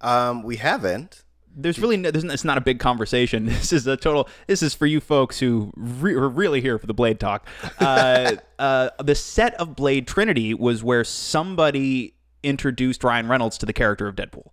[0.00, 1.24] Um, we haven't.
[1.56, 3.46] There's really no, there's, it's not a big conversation.
[3.60, 4.28] This is a total.
[4.46, 7.46] This is for you folks who re- are really here for the Blade talk.
[7.78, 13.72] Uh, uh, the set of Blade Trinity was where somebody introduced Ryan Reynolds to the
[13.72, 14.50] character of Deadpool.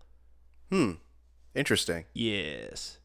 [0.72, 0.92] Hmm.
[1.56, 2.06] Interesting.
[2.14, 3.00] Yes.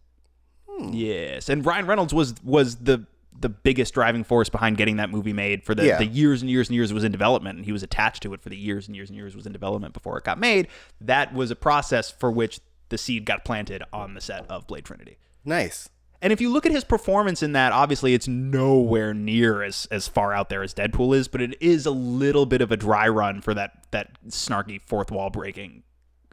[0.90, 1.48] Yes.
[1.48, 3.06] And Ryan Reynolds was was the
[3.38, 5.98] the biggest driving force behind getting that movie made for the, Yeah.
[5.98, 8.34] the years and years and years it was in development and he was attached to
[8.34, 10.38] it for the years and years and years it was in development before it got
[10.38, 10.68] made.
[11.00, 12.60] That was a process for which
[12.92, 15.16] the seed got planted on the set of Blade Trinity.
[15.44, 15.88] Nice.
[16.20, 20.06] And if you look at his performance in that, obviously it's nowhere near as, as
[20.06, 23.08] far out there as Deadpool is, but it is a little bit of a dry
[23.08, 25.82] run for that that snarky fourth wall breaking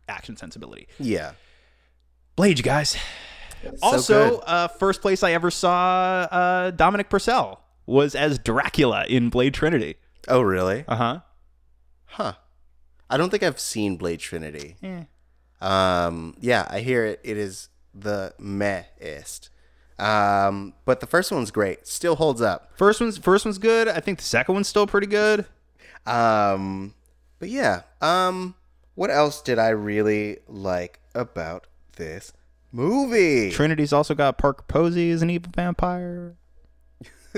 [0.07, 0.87] action sensibility.
[0.99, 1.31] Yeah.
[2.35, 2.95] Blade, you guys.
[3.81, 4.43] also, good.
[4.45, 9.95] uh, first place I ever saw uh, Dominic Purcell was as Dracula in Blade Trinity.
[10.27, 10.85] Oh, really?
[10.87, 11.19] Uh huh.
[12.05, 12.33] Huh.
[13.09, 14.75] I don't think I've seen Blade Trinity.
[15.61, 17.19] Um, yeah, I hear it.
[17.23, 19.49] It is the mehest.
[19.97, 21.85] Um, but the first one's great.
[21.87, 22.71] Still holds up.
[22.77, 23.87] First one's first one's good.
[23.87, 25.45] I think the second one's still pretty good.
[26.05, 26.93] Um,
[27.39, 27.81] but yeah.
[28.01, 28.55] Um,
[28.95, 32.31] what else did I really like about this
[32.71, 33.51] movie?
[33.51, 36.35] Trinity's also got Parker Posey as an evil vampire.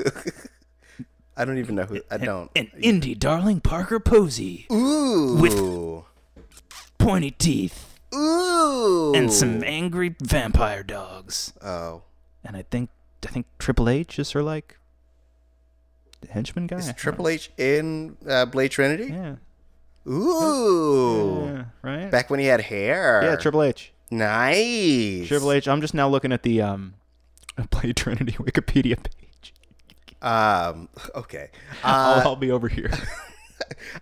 [1.36, 2.02] I don't even know who.
[2.12, 2.52] I don't.
[2.56, 4.68] An indie darling Parker Posey.
[4.72, 5.38] Ooh.
[5.40, 6.04] With
[7.00, 7.91] Pointy teeth.
[8.14, 9.14] Ooh.
[9.16, 11.54] And some angry vampire dogs.
[11.64, 12.04] Oh.
[12.44, 12.90] And I think
[13.26, 14.78] I think Triple H is her like
[16.30, 16.78] henchman guy.
[16.78, 19.14] Is Triple H in uh, Blade Trinity?
[19.14, 19.36] Yeah.
[20.12, 21.46] Ooh.
[21.46, 22.12] Yeah, right?
[22.12, 23.22] Back when he had hair.
[23.24, 23.94] yeah, Triple H.
[24.10, 25.28] Nice.
[25.28, 25.68] Triple H.
[25.68, 26.96] I'm just now looking at the um
[27.70, 29.54] Blade Trinity Wikipedia page.
[30.22, 30.90] Um.
[31.16, 31.50] Okay.
[31.84, 32.92] I'll, Uh, I'll be over here.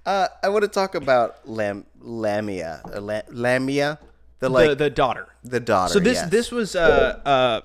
[0.05, 2.81] uh, I want to talk about Lam- Lamia.
[2.85, 3.99] Uh, La- Lamia,
[4.39, 5.27] the the like the, the daughter.
[5.63, 5.93] daughter.
[5.93, 6.29] So this yes.
[6.29, 7.61] this was uh uh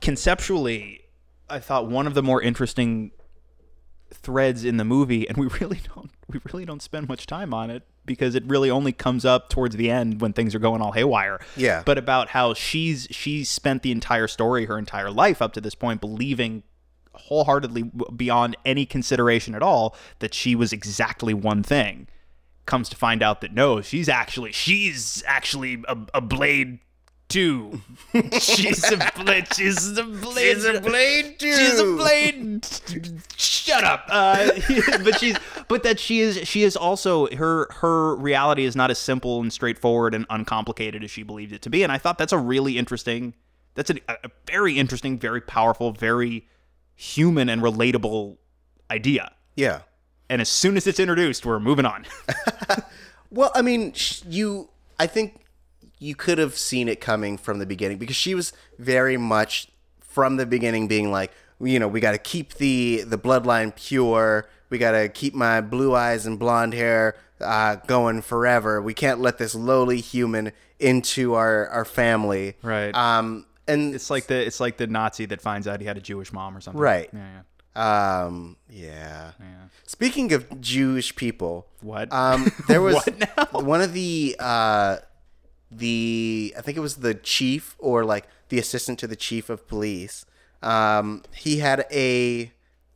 [0.00, 1.02] conceptually
[1.50, 3.12] I thought one of the more interesting
[4.12, 7.70] threads in the movie and we really don't we really don't spend much time on
[7.70, 10.92] it because it really only comes up towards the end when things are going all
[10.92, 11.38] haywire.
[11.56, 11.82] Yeah.
[11.84, 15.74] But about how she's she's spent the entire story her entire life up to this
[15.74, 16.62] point believing
[17.18, 22.06] wholeheartedly beyond any consideration at all that she was exactly one thing
[22.66, 26.80] comes to find out that no she's actually She's actually a, a blade
[27.28, 27.80] too.
[28.40, 29.46] she's a blade.
[29.54, 30.56] She's a blade.
[30.56, 31.52] She's a blade too.
[31.52, 32.66] She's a blade.
[33.36, 34.06] Shut up.
[34.08, 34.50] uh,
[35.04, 35.36] but she's
[35.68, 39.52] but that she is she is also her her reality is not as simple and
[39.52, 42.78] straightforward and uncomplicated as she believed it to be and i thought that's a really
[42.78, 43.34] interesting
[43.74, 46.48] that's a, a very interesting very powerful very
[47.00, 48.36] human and relatable
[48.90, 49.82] idea Yeah.
[50.28, 52.04] and as soon as it's introduced we're moving on
[53.30, 53.92] Well, I mean,
[54.26, 54.70] you.
[54.98, 55.42] I think
[55.98, 59.68] you could have seen it coming from the beginning because she was very much
[60.00, 61.30] from the beginning being like,
[61.60, 64.48] you know, we got to keep the the bloodline pure.
[64.70, 68.80] We got to keep my blue eyes and blonde hair uh, going forever.
[68.80, 72.54] We can't let this lowly human into our our family.
[72.62, 72.94] Right.
[72.94, 73.44] Um.
[73.68, 76.32] And it's like the it's like the nazi that finds out he had a jewish
[76.32, 77.08] mom or something Right.
[77.12, 77.28] yeah,
[77.76, 78.24] yeah.
[78.24, 79.32] Um, yeah.
[79.86, 82.12] Speaking of Jewish people, What?
[82.12, 83.60] Um, there was What now?
[83.60, 84.96] one of the uh,
[85.70, 89.66] the I think it was the chief or like the assistant to the chief of
[89.68, 90.24] police.
[90.62, 92.52] Um, he had a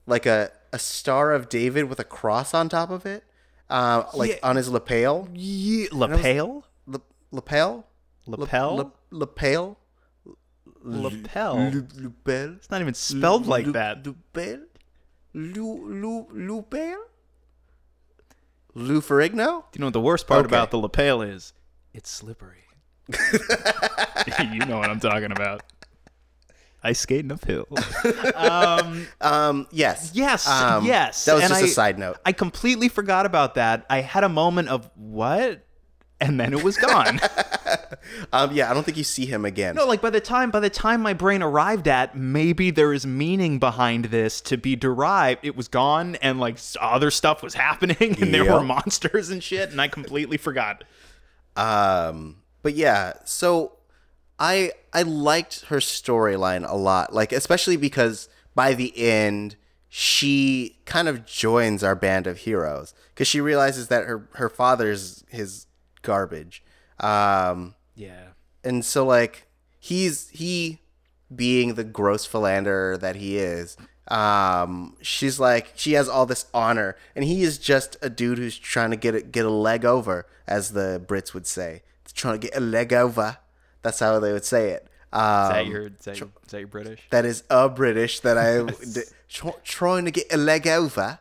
[0.07, 3.25] like a a star of David with a cross on top of it,
[3.71, 4.37] uh, like Yeah.
[4.43, 5.29] on his lapel.
[5.35, 6.65] Ye- lapel?
[6.87, 6.99] La-
[7.31, 7.87] lapel.
[8.27, 8.77] Lapel?
[8.77, 9.79] La- lapel.
[10.83, 11.73] Lapel.
[11.97, 12.55] Lapel.
[12.57, 14.03] It's not even spelled like that.
[14.05, 14.63] Lupel?
[15.35, 16.27] Lu Lu?
[18.75, 19.65] Lou Ferrigno?
[19.71, 20.55] Do you know what the worst part Okay.
[20.55, 21.53] about the lapel is?
[21.93, 22.65] It's slippery.
[24.53, 25.63] you know what I'm talking about.
[26.83, 27.69] Ice skating uphill.
[29.21, 30.11] Um, yes.
[30.15, 31.25] Yes, Um, yes.
[31.27, 32.17] That was and just a a side note.
[32.27, 33.87] I completely forgot about that.
[33.89, 35.65] I had a moment of what?
[36.23, 37.21] And then it was gone.
[38.33, 39.75] Um, yeah, I don't think you see him again.
[39.77, 43.07] no, like by the time by the time my brain arrived at maybe there is
[43.07, 48.21] meaning behind this to be derived, it was gone and like other stuff was happening
[48.21, 50.85] and there were monsters and shit and I completely forgot.
[51.57, 53.79] Um, but yeah, so
[54.39, 59.57] I I liked her storyline a lot, like especially because by the end
[59.89, 65.25] she kind of joins our band of heroes because she realizes that her her father's
[65.29, 65.67] his
[66.03, 66.63] garbage.
[67.01, 68.29] Um, Yeah.
[68.65, 69.47] and so like
[69.79, 70.81] he's he
[71.35, 73.77] being the gross philanderer that he is
[74.09, 78.59] um she's like she has all this honor and he is just a dude who's
[78.59, 81.83] trying to get a, get a leg over as the brits would say
[82.13, 83.39] trying to get a leg over
[83.81, 86.69] that's how they would say it um, Is that your is that, is that your
[86.69, 87.01] British?
[87.11, 91.19] that is a british that i d- tr- trying to get a leg over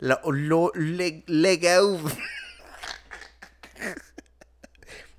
[0.00, 2.16] leg, leg over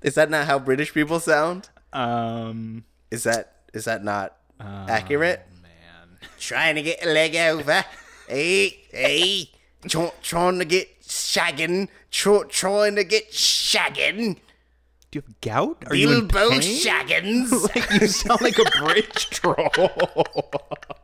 [0.04, 5.40] is that not how british people sound Um Is that is that not accurate?
[5.62, 6.18] man.
[6.38, 7.84] Trying to get a leg over.
[8.28, 9.50] hey, hey.
[9.88, 11.88] Try, trying to get shagging.
[12.10, 14.36] Try, trying to get shagging.
[15.10, 15.84] Do you have gout?
[15.88, 16.60] Are you in Bilbo pain?
[16.84, 17.50] Shaggins.
[17.74, 19.68] like you sound like a bridge troll.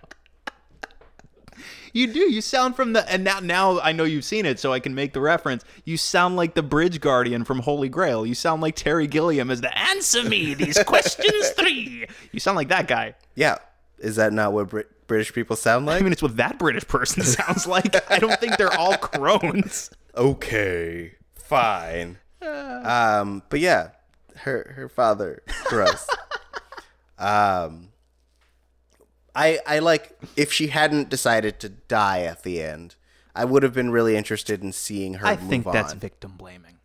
[1.93, 2.21] you do.
[2.21, 4.95] You sound from the and now now I know you've seen it, so I can
[4.95, 5.65] make the reference.
[5.85, 8.25] You sound like the bridge guardian from Holy Grail.
[8.27, 12.07] You sound like Terry Gilliam as the answer me these questions three.
[12.33, 13.15] You sound like that guy.
[13.35, 13.57] yeah.
[13.99, 16.01] Is that not what Brit- British people sound like?
[16.01, 18.11] I mean, it's what that British person sounds like.
[18.11, 19.91] I don't think they're all crones.
[20.17, 21.17] okay.
[21.35, 22.19] Fine.
[22.43, 23.91] Um, but yeah,
[24.37, 26.09] her her father gross.
[27.19, 27.90] um
[29.35, 32.97] I I like if she hadn't decided to die at the end,
[33.35, 35.99] I would have been really interested in seeing her I move think that's on.
[35.99, 36.79] victim blaming.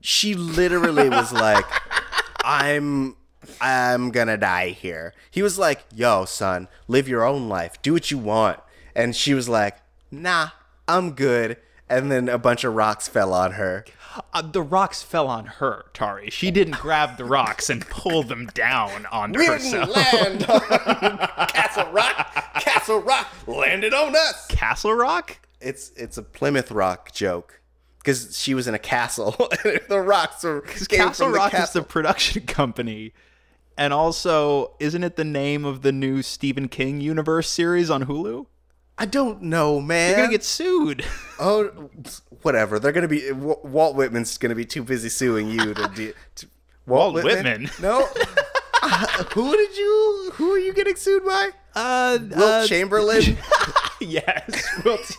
[0.00, 1.64] she literally was like
[2.44, 3.16] i'm
[3.60, 5.14] i'm gonna die here.
[5.30, 7.80] He was like yo son live your own life.
[7.82, 8.60] Do what you want.
[8.94, 9.76] And she was like
[10.10, 10.48] nah
[10.86, 11.56] i'm good.
[11.90, 13.84] And then a bunch of rocks fell on her
[14.32, 16.30] Uh, the rocks fell on her, Tari.
[16.30, 19.92] She didn't grab the rocks and pull them down onto we herself.
[19.92, 20.58] didn't land on
[21.48, 25.38] castle rock castle rock landed on us Castle Rock?
[25.60, 27.60] it's it's a plymouth rock joke
[27.98, 29.32] because she was in a castle
[29.88, 31.82] the rocks were came Castle from the Rock is castle.
[31.82, 33.12] the production company.
[33.76, 38.46] And also, isn't it the name of the new Stephen King universe series on Hulu?
[38.98, 41.04] I don't know man You're gonna get sued.
[41.40, 41.88] Oh,
[42.42, 42.80] whatever.
[42.80, 45.88] They're gonna be Walt Whitman's gonna be too busy suing you to.
[45.94, 46.46] De- to
[46.84, 47.70] Walt Whitman?
[47.80, 48.08] No.
[48.80, 50.30] Uh, who did you?
[50.34, 51.50] Who are you getting sued by?
[51.74, 53.36] Uh, Wilt Chamberlain.
[54.00, 55.16] yes, Wilt-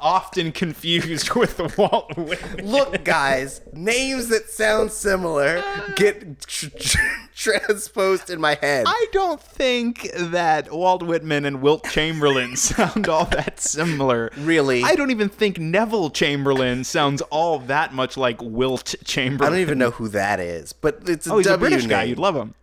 [0.00, 2.66] often confused with Walt Whitman.
[2.66, 5.62] Look, guys, names that sound similar
[5.96, 6.98] get tr- tr-
[7.34, 8.84] transposed in my head.
[8.86, 14.30] I don't think that Walt Whitman and Wilt Chamberlain sound all that similar.
[14.38, 14.82] Really?
[14.84, 19.52] I don't even think Neville Chamberlain sounds all that much like Wilt Chamberlain.
[19.52, 21.86] I don't even know who that is, but it's a Oh, he's a W British
[21.86, 22.04] guy.
[22.04, 22.54] You'd love him.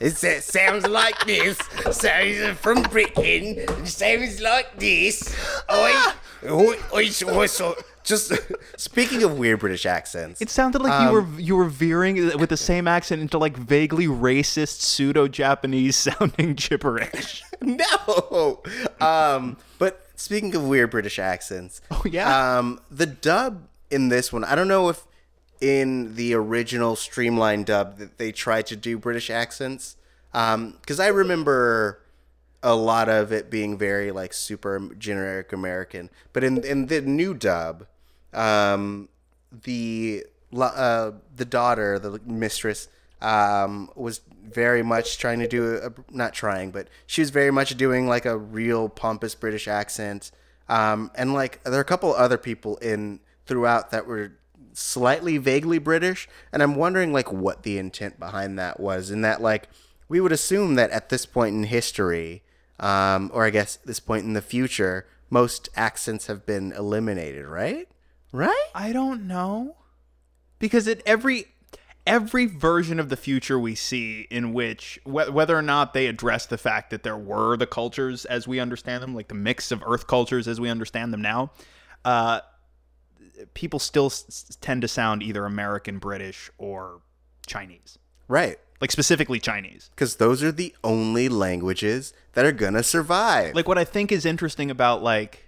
[0.00, 1.58] It sounds like this.
[1.90, 3.56] Sounds from Britain.
[3.58, 5.34] It sounds like this.
[5.72, 5.92] Oi,
[6.50, 8.32] oi, oi, oi, so- Just
[8.76, 10.40] speaking of weird British accents.
[10.40, 14.06] It sounded like you were you were veering with the same accent into like vaguely
[14.06, 17.42] racist pseudo Japanese sounding gibberish.
[17.60, 18.62] no.
[19.00, 21.80] Um, but speaking of weird British accents.
[21.90, 22.58] Oh, yeah?
[22.58, 25.04] Um, the dub in this one, I don't know if
[25.60, 29.96] in the original streamlined dub that they tried to do British accents.
[30.34, 32.00] Um, because I remember
[32.62, 36.10] a lot of it being very like super generic American.
[36.32, 37.86] But in in the new dub,
[38.32, 39.08] um,
[39.52, 42.88] the uh, the daughter, the mistress,
[43.20, 47.76] um, was very much trying to do a, not trying, but she was very much
[47.76, 50.30] doing like a real pompous British accent.
[50.68, 54.32] Um, and like there are a couple other people in throughout that were
[54.76, 59.10] slightly vaguely British, and I'm wondering like what the intent behind that was.
[59.10, 59.68] In that like
[60.08, 62.42] we would assume that at this point in history,
[62.78, 67.88] um, or I guess this point in the future, most accents have been eliminated, right?
[68.32, 68.66] Right?
[68.74, 69.76] I don't know.
[70.58, 71.46] Because at every
[72.06, 76.46] every version of the future we see in which wh- whether or not they address
[76.46, 79.82] the fact that there were the cultures as we understand them, like the mix of
[79.84, 81.50] earth cultures as we understand them now,
[82.04, 82.40] uh,
[83.54, 87.00] people still s- tend to sound either American, British, or
[87.46, 87.98] Chinese.
[88.28, 88.58] Right.
[88.80, 89.88] Like specifically Chinese.
[89.94, 93.54] Because those are the only languages that are gonna survive.
[93.54, 95.42] like what I think is interesting about like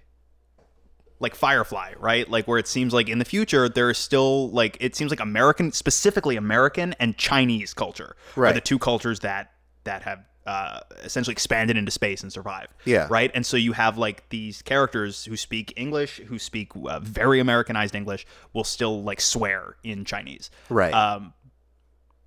[1.21, 2.29] like Firefly, right?
[2.29, 5.71] Like where it seems like in the future there's still like it seems like American
[5.73, 8.55] specifically American and Chinese culture are Right.
[8.55, 9.51] the two cultures that
[9.83, 10.19] that have
[10.49, 12.69] uh, essentially expanded into space and survive.
[12.83, 13.05] Yeah.
[13.07, 13.29] Right.
[13.35, 17.93] And so you have like these characters who speak English, who speak uh, very Americanized
[17.93, 20.49] English, will still like swear in Chinese.
[20.67, 20.91] Right.
[20.91, 21.35] Um,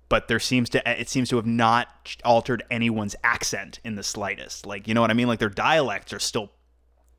[0.07, 4.65] but there seems to it seems to have not altered anyone's accent in the slightest.
[4.65, 5.27] Like you know what I mean?
[5.27, 6.49] Like their dialects are still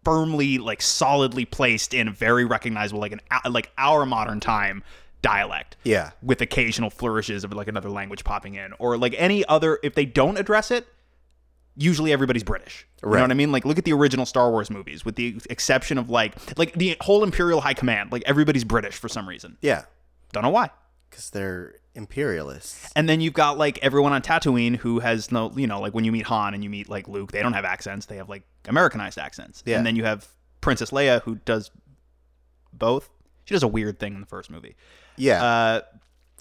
[0.05, 4.83] firmly like solidly placed in very recognizable like an like our modern time
[5.25, 5.77] dialect.
[5.85, 6.11] Yeah.
[6.23, 10.05] With occasional flourishes of like another language popping in or like any other if they
[10.05, 10.87] don't address it
[11.77, 12.87] usually everybody's British.
[13.03, 13.19] You Right.
[13.19, 13.51] know what I mean?
[13.51, 16.97] Like look at the original Star Wars movies with the exception of like like the
[17.01, 19.57] whole Imperial High Command, like everybody's British for some reason.
[19.63, 19.85] yeah.
[20.33, 20.69] Don't know why.
[21.11, 22.91] Because they're imperialists.
[22.97, 26.05] And then you've got like everyone on Tatooine who has no, you know, like when
[26.05, 28.07] you meet Han and you meet like Luke, they don't have accents.
[28.07, 29.63] They have like Americanized accents.
[29.65, 29.79] Yeah.
[29.79, 30.27] And then you have
[30.61, 31.71] Princess Leia who does
[32.73, 33.09] both.
[33.45, 34.75] She does a weird thing in the first movie.
[35.17, 35.45] Yeah.
[35.45, 35.81] Uh,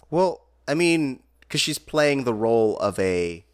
[0.09, 3.45] well, I mean, because she's playing the role of a,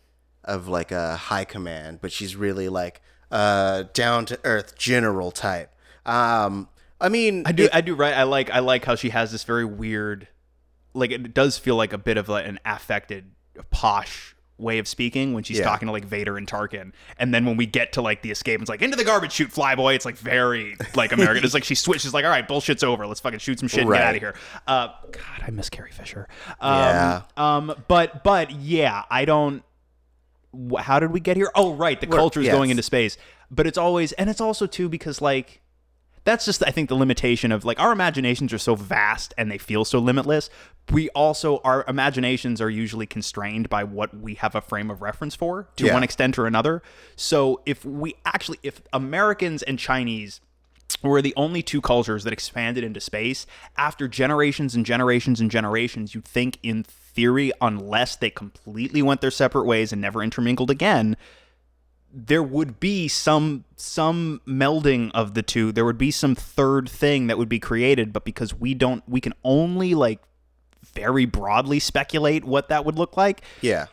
[0.43, 3.01] of like a high command, but she's really like
[3.31, 5.73] a down to earth general type.
[6.05, 6.69] Um,
[7.01, 8.13] I mean, I do, I do, right?
[8.13, 10.27] I like, I like how she has this very weird,
[10.93, 13.31] like it does feel like a bit of like an affected,
[13.71, 15.63] posh way of speaking when she's Yeah.
[15.65, 18.59] talking to like Vader and Tarkin, and then when we get to like the escape,
[18.61, 19.95] it's like into the garbage chute, flyboy.
[19.95, 21.43] It's like very like American.
[21.43, 23.07] it's like she switches, like all right, bullshit's over.
[23.07, 24.35] Let's fucking shoot some shit and get out of here.
[24.67, 26.27] Uh, God, I miss Carrie Fisher.
[26.59, 27.21] Um, Yeah.
[27.37, 29.63] Um, but but yeah, I don't.
[30.79, 31.51] How did we get here?
[31.55, 32.55] Oh, right, the We're- culture's yes.
[32.55, 33.17] going into space,
[33.51, 35.61] but it's always and it's also too because like
[36.23, 39.57] that's just I think the limitation of like our imaginations are so vast and they
[39.57, 40.49] feel so limitless.
[40.91, 45.35] We also our imaginations are usually constrained by what we have a frame of reference
[45.35, 45.93] for to Yeah.
[45.93, 46.81] one extent or another.
[47.15, 50.41] So if we actually if Americans and Chinese
[51.03, 53.45] were the only two cultures that expanded into space
[53.77, 59.31] after generations and generations and generations you'd think in theory unless they completely went their
[59.31, 61.15] separate ways and never intermingled again
[62.11, 67.27] there would be some some melding of the two there would be some third thing
[67.27, 70.19] that would be created but because we don't we can only like
[70.93, 73.85] very broadly speculate what that would look like yeah.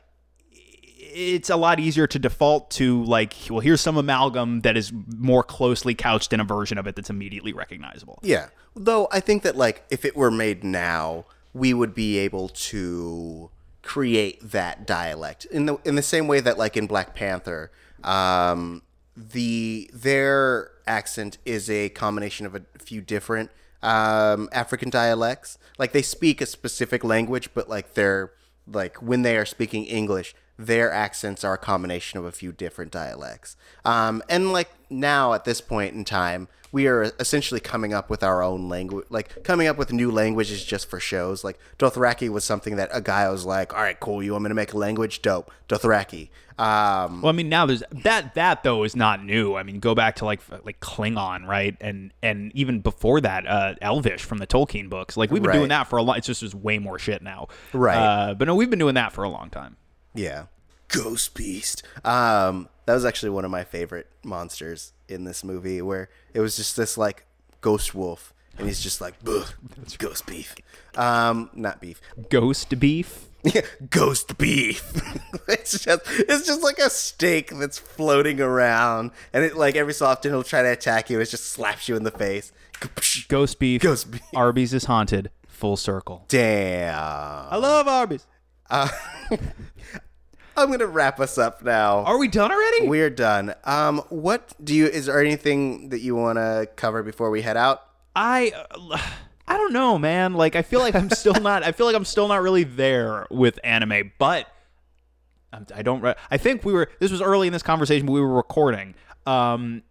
[0.51, 5.43] it's a lot easier to default to like well here's some amalgam that is more
[5.43, 8.49] closely couched in a version of it that's immediately recognizable Yeah.
[8.79, 13.51] Though I think that like if it were made now, we would be able to
[13.83, 17.71] create that dialect in the in the same way that like in Black Panther,
[18.07, 18.83] um,
[19.17, 23.51] the their accent is a combination of a few different
[23.83, 25.59] um, African dialects.
[25.79, 28.33] Like they speak a specific language, but like they're
[28.67, 32.93] like when they are speaking English, their accents are a combination of a few different
[32.93, 33.57] dialects.
[33.85, 38.23] Um, and like now at this point in time, we are essentially coming up with
[38.23, 41.45] our own language, like coming up with new languages just for shows.
[41.45, 44.49] Like Dothraki was something that a guy was like, "All right, cool, you want me
[44.49, 45.23] to make a language?
[45.23, 49.63] Dope, Dothraki." Um, well i mean now there's that that though is not new i
[49.63, 54.23] mean go back to like like klingon right and and even before that uh elvish
[54.25, 55.59] from the tolkien books like we've been Right.
[55.59, 57.95] doing that for a lot it's just there's way more shit now Right.
[57.99, 59.77] uh, but no we've been doing that for a long time
[60.15, 60.45] Yeah.
[60.89, 61.83] Ghost Beast.
[62.07, 66.57] Um, that was actually one of my favorite monsters in this movie, where it was
[66.57, 67.27] just this like
[67.61, 69.47] ghost wolf, and he's just like, "Ugh,
[69.99, 70.55] ghost beef."
[70.97, 72.01] Um, not beef.
[72.31, 73.27] ghost beef
[73.91, 74.83] ghost beef.
[75.49, 80.07] it's just it's just like a steak that's floating around, and it like every so
[80.07, 81.21] often it'll try to attack you.
[81.21, 82.53] It just slaps you in the face.
[83.29, 84.21] ghost beef Ghost beef.
[84.35, 86.95] arby's is haunted full circle Damn.
[86.95, 88.27] i love arby's
[90.57, 91.99] I'm gonna wrap us up now.
[92.05, 93.55] are we done already We're done.
[93.65, 94.87] Um, what do you?
[94.87, 97.83] Is there anything that you want to cover before we head out?
[98.15, 98.99] I uh,
[99.49, 100.35] I don't know, man.
[100.35, 101.63] Like I feel like I'm still not.
[101.63, 104.47] I feel like I'm still not really there with anime, but
[105.53, 106.05] I'm- I don't.
[106.31, 106.89] I think we were.
[107.01, 108.95] This was early in this conversation, but we were recording.
[109.27, 109.83] Um,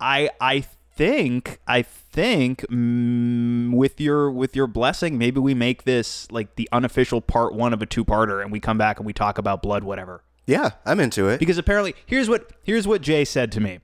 [0.00, 0.64] I I
[0.94, 6.68] think I think mm, with your with your blessing, maybe we make this like the
[6.72, 9.62] unofficial part one of a two parter, and we come back and we talk about
[9.62, 10.22] blood, whatever.
[10.46, 11.38] Yeah, I'm into it.
[11.38, 13.80] Because apparently, here's what here's what Jay said to me.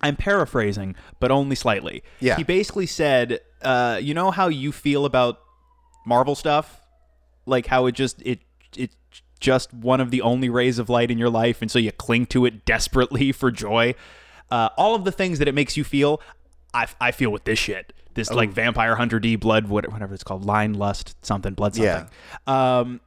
[0.00, 2.02] I'm paraphrasing, but only slightly.
[2.20, 2.36] Yeah.
[2.36, 5.40] He basically said, uh, "You know how you feel about
[6.06, 6.80] Marvel stuff,
[7.46, 8.40] like how it just it
[8.76, 8.96] it's
[9.40, 12.26] just one of the only rays of light in your life, and so you cling
[12.26, 13.94] to it desperately for joy.
[14.50, 16.20] Uh, all of the things that it makes you feel,
[16.74, 17.92] I, I feel with this shit.
[18.14, 21.98] This like Vampire Hunter D, blood, whatever it's called, line lust, something, blood, Yeah.
[21.98, 22.12] something.
[22.46, 23.00] Um,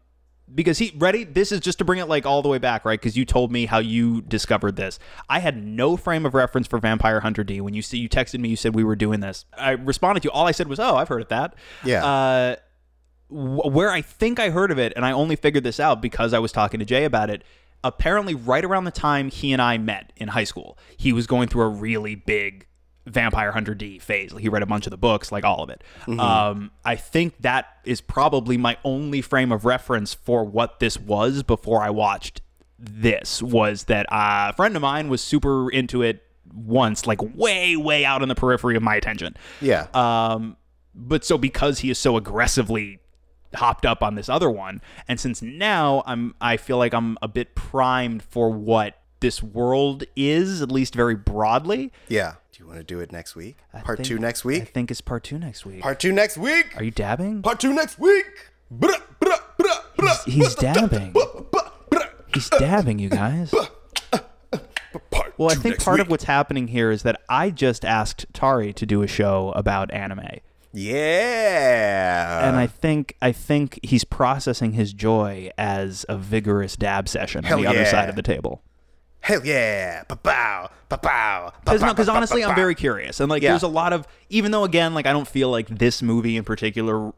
[0.53, 2.99] because he ready this is just to bring it like all the way back right
[2.99, 6.77] because you told me how you discovered this i had no frame of reference for
[6.77, 9.45] vampire hunter d when you see you texted me you said we were doing this
[9.57, 11.53] i responded to you all i said was oh i've heard of that
[11.85, 12.03] Yeah.
[12.05, 12.55] uh
[13.29, 16.33] wh- where i think i heard of it and i only figured this out because
[16.33, 17.45] i was talking to jay about it
[17.83, 21.47] apparently right around the time he and i met in high school he was going
[21.47, 22.67] through a really big
[23.07, 24.31] Vampire Hunter D phase.
[24.39, 25.83] He read a bunch of the books, like all of it.
[26.19, 31.41] Um, I think that is probably my only frame of reference for what this was
[31.43, 32.41] before I watched
[32.77, 33.41] this.
[33.41, 36.23] Was that uh, a friend of mine was super into it
[36.53, 39.35] once, like way, way out in the periphery of my attention.
[39.61, 39.87] yeah.
[39.93, 40.57] Um,
[40.93, 42.99] but so because he is so aggressively
[43.55, 47.27] hopped up on this other one, and since now I'm, I feel like I'm a
[47.27, 51.91] bit primed for what this world is, at least very broadly.
[52.07, 52.35] yeah.
[52.53, 53.57] Do you want to do it next week?
[53.73, 54.61] I Part think- two next week?
[54.61, 55.81] I think it's part two next week.
[55.81, 56.75] Part two next week?
[56.77, 57.41] Are you dabbing?
[57.41, 58.25] Part two next week?
[59.99, 61.13] He's, he's dabbing.
[62.33, 63.53] He's dabbing, you guys.
[65.37, 66.05] Well, I think part week.
[66.05, 69.91] of what's happening here is that I just asked Tauri to do a show about
[69.91, 70.27] anime.
[70.73, 72.47] Yeah.
[72.47, 77.57] and I think I think he's processing his joy as a vigorous dab session Hell
[77.57, 78.61] on the other side of the table.
[79.21, 80.03] Hell yeah.
[80.03, 80.69] Pa-pow.
[80.89, 81.53] Pa-pow.
[81.63, 83.51] Because no, honestly, I'm very curious, and like, Yeah.
[83.51, 86.43] there's a lot of even though again, like, I don't feel like this movie in
[86.43, 87.11] particular.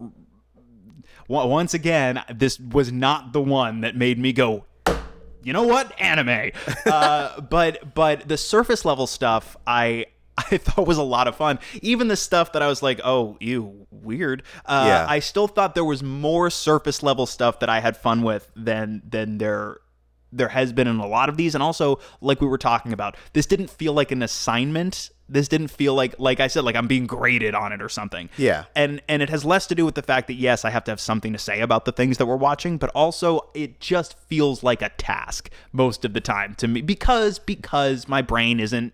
[1.30, 4.66] Once again, this was not the one that made me go.
[5.42, 6.52] You know what, anime?
[6.86, 10.08] uh, but but the surface level stuff, I
[10.52, 11.60] I thought was a lot of fun.
[11.82, 14.44] Even the stuff that I was like, oh, you weird.
[14.66, 15.06] Uh, Yeah.
[15.08, 19.02] I still thought there was more surface level stuff that I had fun with than
[19.08, 19.78] than there
[20.36, 23.16] there has been in a lot of these and also like we were talking about
[23.34, 26.88] this didn't feel like an assignment this didn't feel like like i said like i'm
[26.88, 28.66] being graded on it or something Yeah.
[28.76, 30.92] and and it has less to do with the fact that yes i have to
[30.92, 34.64] have something to say about the things that we're watching but also it just feels
[34.64, 38.92] like a task most of the time to me because because my brain isn't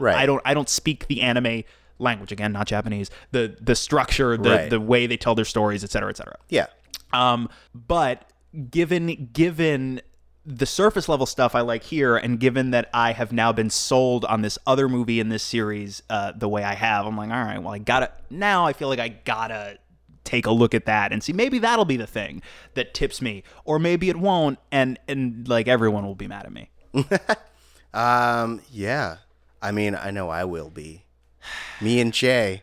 [0.00, 0.16] Right.
[0.16, 1.64] i don't i don't speak the anime
[1.98, 4.70] language again not japanese the the structure the Right.
[4.70, 6.66] the way they tell their stories et cetera et cetera Yeah.
[7.12, 8.30] um, but
[8.70, 10.00] given given
[10.48, 14.24] the surface level stuff I like here, and given that I have now been sold
[14.26, 17.36] on this other movie in this series uh, the way I have, I'm like, all
[17.44, 18.64] right, well, I gotta now.
[18.64, 19.78] I feel like I gotta
[20.22, 22.42] take a look at that and see maybe that'll be the thing
[22.74, 26.52] that tips me, or maybe it won't, and and like everyone will be mad at
[26.52, 26.70] me.
[27.94, 29.16] Um, yeah.
[29.66, 31.02] I mean, I know I will be.
[31.80, 32.62] Me and Jay.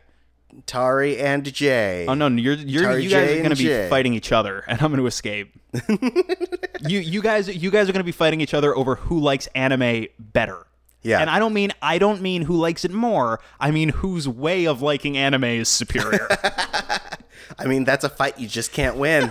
[0.66, 2.06] Tauri and Jay.
[2.08, 3.88] Oh no, you're you're Tauri you guys J are gonna be J.
[3.90, 5.52] fighting each other, and I'm gonna escape.
[6.80, 10.06] you you guys you guys are gonna be fighting each other over who likes anime
[10.18, 10.66] better.
[11.02, 11.20] Yeah.
[11.20, 13.38] And I don't mean I don't mean who likes it more.
[13.60, 16.26] I mean whose way of liking anime is superior.
[17.58, 19.30] I mean, that's a fight you just can't win.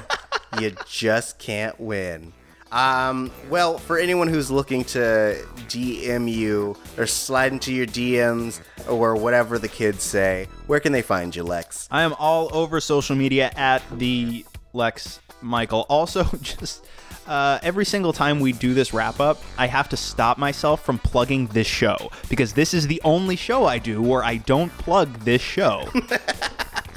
[0.59, 2.33] you just can't win.
[2.73, 9.15] Um, well, for anyone who's looking to DM you or slide into your DMs or
[9.15, 11.87] whatever the kids say, where can they find you, Lex?
[11.91, 14.43] I am all over social media at the
[14.73, 15.85] Lex Michael.
[15.87, 16.87] Also, just
[17.27, 20.97] uh, every single time we do this wrap up, I have to stop myself from
[20.97, 25.19] plugging this show because this is the only show I do where I don't plug
[25.19, 25.87] this show.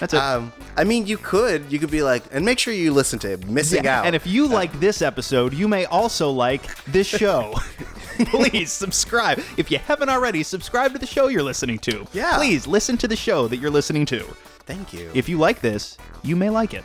[0.00, 0.18] That's it.
[0.18, 1.70] Um, I mean, you could.
[1.70, 4.06] You could be like, and make sure you listen to Missing Out.
[4.06, 7.54] And if you like this episode, you may also like this show.
[8.26, 9.42] Please subscribe.
[9.56, 12.06] If you haven't already, subscribe to the show you're listening to.
[12.12, 12.36] Yeah.
[12.36, 14.20] Please listen to the show that you're listening to.
[14.66, 15.10] Thank you.
[15.14, 16.84] If you like this, you may like it.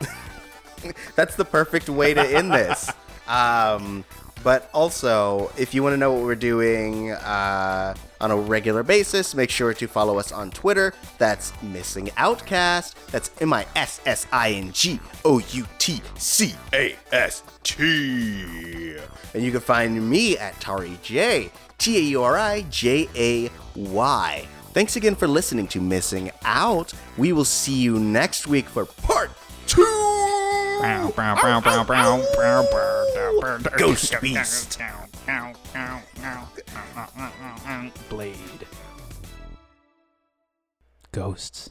[1.16, 2.90] That's the perfect way to end this.
[3.28, 4.06] Um,
[4.42, 9.34] but also, if you want to know what we're doing uh, on a regular basis,
[9.34, 10.94] make sure to follow us on Twitter.
[11.18, 12.96] That's Missing Outcast.
[13.10, 18.96] That's M I S S I N G O U T C A S T.
[19.34, 23.50] And you can find me at Tauri J, T A U R I J A
[23.76, 24.46] Y.
[24.72, 26.92] Thanks again for listening to Missing Out.
[27.16, 29.30] We will see you next week for part
[29.66, 30.37] two.
[33.76, 34.80] Ghost Beast.
[38.08, 38.66] Blade.
[41.12, 41.70] Ghosts.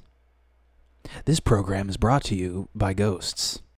[1.26, 3.62] This program is brought to you by ghosts.